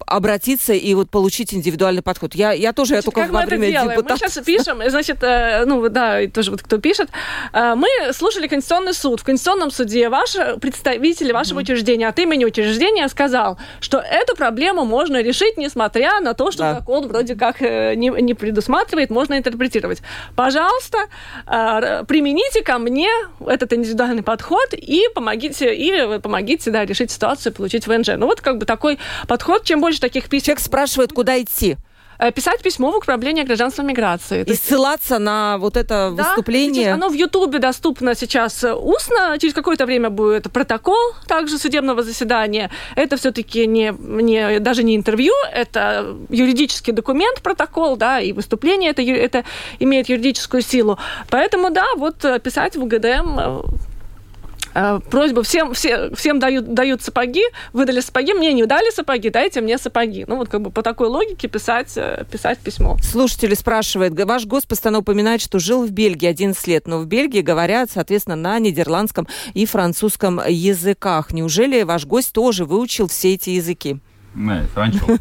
[0.10, 2.36] обратиться и вот получить индивидуальный подход.
[2.36, 4.14] Я, я тоже, я только как во время депутата...
[4.14, 7.10] Мы сейчас пишем, значит, э, ну да, тоже вот кто пишет,
[7.53, 9.22] э, мы слушали Конституционный суд.
[9.22, 11.64] В Конституционном суде ваш представитель вашего mm-hmm.
[11.64, 16.74] учреждения от имени учреждения сказал, что эту проблему можно решить, несмотря на то, что да.
[16.76, 20.01] закон вроде как э, не, не предусматривает, можно интерпретировать.
[20.36, 20.97] Пожалуйста,
[21.45, 23.10] примените ко мне
[23.45, 28.10] этот индивидуальный подход и помогите, и помогите, да, решить ситуацию, получить ВНЖ.
[28.18, 28.97] Ну вот как бы такой
[29.28, 30.45] подход, чем больше таких писем...
[30.45, 31.78] Человек спрашивает, куда идти
[32.18, 34.43] э, писать письмо в управление гражданства миграции.
[34.43, 36.93] И ссылаться на вот это да, выступление.
[36.93, 39.38] Оно в Ютубе доступно сейчас устно.
[39.39, 42.70] Через какое-то время будет протокол также судебного заседания.
[42.95, 49.02] Это все-таки не, не, даже не интервью, это юридический документ, протокол, да, и выступление это,
[49.02, 49.43] это
[49.80, 50.97] имеет юридическую силу.
[51.30, 53.62] Поэтому, да, вот э, писать в УГДМ э, Э,
[55.09, 57.43] просьба всем, все, всем дают, дают сапоги,
[57.74, 60.26] выдали сапоги, мне не дали сапоги, дайте мне сапоги.
[60.28, 62.97] Ну, вот как бы по такой логике писать, э, писать письмо.
[63.01, 67.41] Слушатель спрашивает, ваш гость постоянно упоминает, что жил в Бельгии 11 лет, но в Бельгии
[67.41, 71.32] говорят, соответственно, на нидерландском и французском языках.
[71.32, 73.99] Неужели ваш гость тоже выучил все эти языки?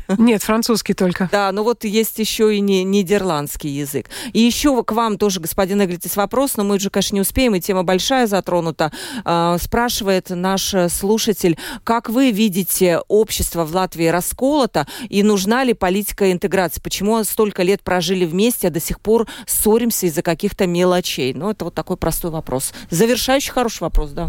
[0.18, 1.28] Нет, французский только.
[1.32, 4.10] Да, но вот есть еще и не, нидерландский язык.
[4.32, 7.60] И еще к вам тоже, господин Эглитис, вопрос, но мы уже, конечно, не успеем, и
[7.60, 8.92] тема большая затронута.
[9.24, 16.30] А, спрашивает наш слушатель, как вы видите общество в Латвии расколото, и нужна ли политика
[16.30, 16.80] интеграции?
[16.80, 21.32] Почему столько лет прожили вместе, а до сих пор ссоримся из-за каких-то мелочей?
[21.34, 22.72] Ну, это вот такой простой вопрос.
[22.90, 24.28] Завершающий хороший вопрос, да.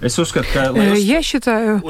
[0.00, 1.82] Э, я считаю,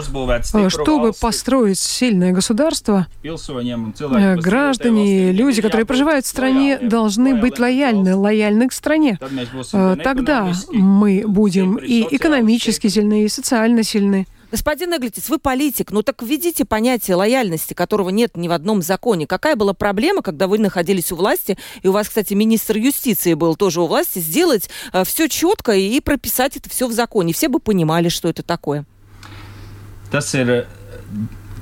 [0.54, 8.14] э, чтобы построить сильное государство, э, граждане, люди, которые проживают в стране, должны быть лояльны,
[8.14, 9.18] лояльны к стране.
[10.02, 14.26] Тогда мы будем и экономически сильны, и социально сильны.
[14.54, 19.26] Господин Эглитис, вы политик, ну так введите понятие лояльности, которого нет ни в одном законе.
[19.26, 23.56] Какая была проблема, когда вы находились у власти, и у вас, кстати, министр юстиции был
[23.56, 27.32] тоже у власти, сделать э, все четко и прописать это все в законе?
[27.32, 28.84] Все бы понимали, что это такое.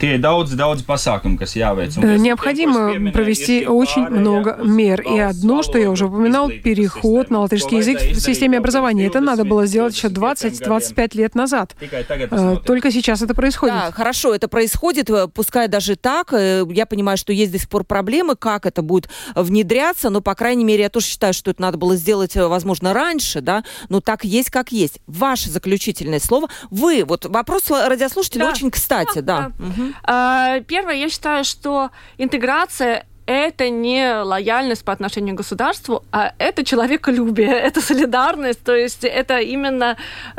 [0.02, 1.94] Tie ir daudz, daudz pasākumu, kas jāveic.
[2.18, 5.00] Необходимо провести очень много мер.
[5.00, 9.06] И одно, что я уже упоминал, переход на латышский язык в системе образования.
[9.06, 11.76] Это надо было сделать еще 20-25 лет назад.
[11.80, 13.76] Э, только сейчас это происходит.
[13.76, 16.32] Да, хорошо, это происходит, э, пускай даже так.
[16.32, 20.34] Э, я понимаю, что есть до сих пор проблемы, как это будет внедряться, но, по
[20.34, 24.24] крайней мере, я тоже считаю, что это надо было сделать, возможно, раньше, да, но так
[24.24, 24.98] есть, как есть.
[25.06, 26.48] Ваше заключительное слово.
[26.70, 28.50] Вы, вот вопрос радиослушателя да.
[28.50, 29.52] очень кстати, да.
[29.58, 29.64] да.
[29.64, 29.91] Угу.
[30.04, 37.50] Первое, я считаю, что интеграция это не лояльность по отношению к государству, а это человеколюбие,
[37.50, 39.96] это солидарность, то есть это именно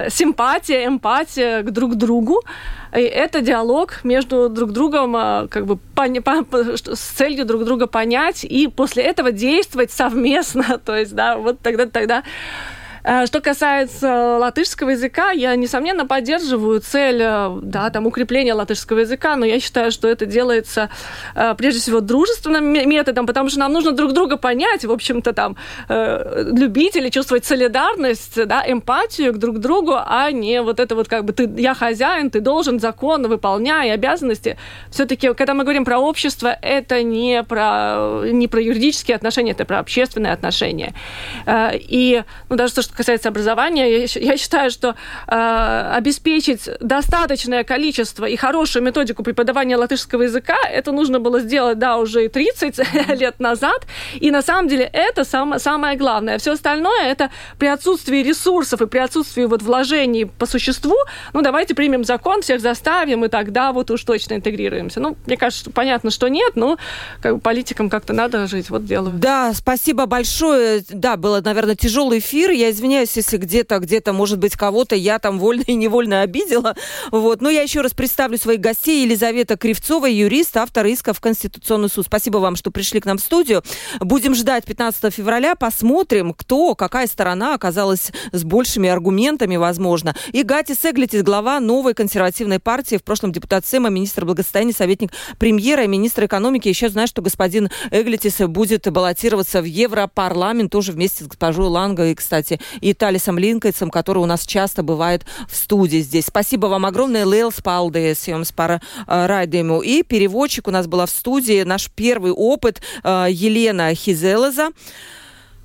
[0.10, 2.42] симпатия, эмпатия к друг другу.
[2.96, 8.68] И это диалог между друг другом, а, как бы с целью друг друга понять и
[8.68, 10.78] после этого действовать совместно.
[10.86, 17.22] То есть, да, вот тогда, тогда Э, что касается латышского языка, я, несомненно, поддерживаю цель
[17.22, 20.90] э, да, там, укрепления латышского языка, но я считаю, что это делается
[21.36, 25.58] э, прежде всего дружественным методом, потому что нам нужно друг друга понять, в общем-то, там,
[25.90, 31.26] любить или чувствовать солидарность, да, эмпатию к друг другу, а не вот это вот как
[31.26, 34.58] бы ты, я хозяин, ты должен закон выполняй обязанности.
[34.90, 39.80] Все-таки, когда мы говорим про общество, это не про, не про юридические отношения, это про
[39.80, 40.94] общественные отношения.
[41.48, 44.96] И ну, даже то, что касается образования, я считаю, что
[45.28, 51.98] э, обеспечить достаточное количество и хорошую методику преподавания латышского языка, это нужно было сделать, да,
[51.98, 52.80] уже 30
[53.20, 53.86] лет назад.
[54.16, 56.38] И на самом деле это самое, самое главное.
[56.38, 60.96] Все остальное это при отсутствии ресурсов и при отсутствии вот вложений по существу,
[61.34, 65.00] ну, давайте примем закон, всех заставим, и тогда вот уж точно интегрируемся.
[65.00, 66.78] Ну, мне кажется, понятно, что нет, но
[67.22, 69.14] как бы политикам как-то надо жить, вот делаю.
[69.16, 70.84] Да, спасибо большое.
[70.90, 72.52] Да, было, наверное, тяжелый эфир.
[72.52, 76.76] Я извиняюсь извиняюсь, если где-то, где-то, может быть, кого-то я там вольно и невольно обидела.
[77.12, 77.42] Вот.
[77.42, 79.04] Но я еще раз представлю своих гостей.
[79.04, 82.06] Елизавета Кривцова, юрист, автор иска в Конституционный суд.
[82.06, 83.64] Спасибо вам, что пришли к нам в студию.
[84.02, 85.56] Будем ждать 15 февраля.
[85.56, 90.14] Посмотрим, кто, какая сторона оказалась с большими аргументами, возможно.
[90.34, 95.86] И Гати Сеглитис, глава новой консервативной партии, в прошлом депутат Сэма, министр благосостояния, советник премьера
[95.86, 96.68] и министр экономики.
[96.68, 102.14] Еще знаю, что господин Эглитис будет баллотироваться в Европарламент тоже вместе с госпожой Ланго.
[102.14, 106.26] кстати, и Талисом Линкольцем, который у нас часто бывает в студии здесь.
[106.26, 109.84] Спасибо вам огромное, Лейлс Палдес, jums par raidījumu.
[109.84, 114.70] И переводчик у нас была в студии, наш первый опыт, э, Елена Хизелеза.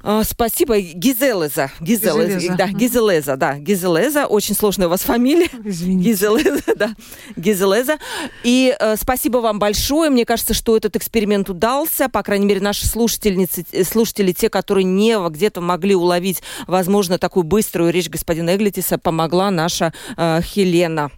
[0.02, 1.70] А, спасибо, Гизелеза.
[1.80, 2.56] Гизелеза, Гизелеза.
[2.56, 4.26] Да, Гизелеза, да, Гизелеза.
[4.26, 5.48] Очень сложная у вас фамилия.
[5.64, 6.10] Извините.
[6.10, 6.94] Гизелеза, да,
[7.36, 7.98] Гизелеза.
[8.44, 10.10] И э, спасибо вам большое.
[10.10, 12.08] Мне кажется, что этот эксперимент удался.
[12.08, 17.44] По крайней мере, наши слушательницы, э, слушатели, те, которые не где-то могли уловить, возможно, такую
[17.44, 21.10] быструю речь господина Эглитиса, помогла наша э, Хелена.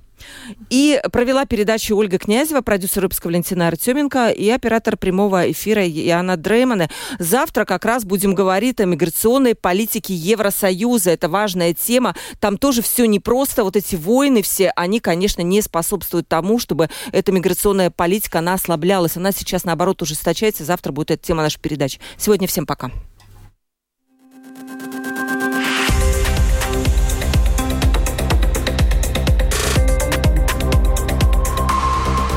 [0.70, 6.88] И провела передачу Ольга Князева, продюсер выпуска Валентина Артеменко и оператор прямого эфира Яна Дреймана.
[7.18, 11.10] Завтра как раз будем говорить о миграционной политике Евросоюза.
[11.10, 12.14] Это важная тема.
[12.38, 13.64] Там тоже все непросто.
[13.64, 19.16] Вот эти войны все, они, конечно, не способствуют тому, чтобы эта миграционная политика, она ослаблялась.
[19.16, 20.64] Она сейчас, наоборот, ужесточается.
[20.64, 22.00] Завтра будет эта тема нашей передачи.
[22.16, 22.90] Сегодня всем пока.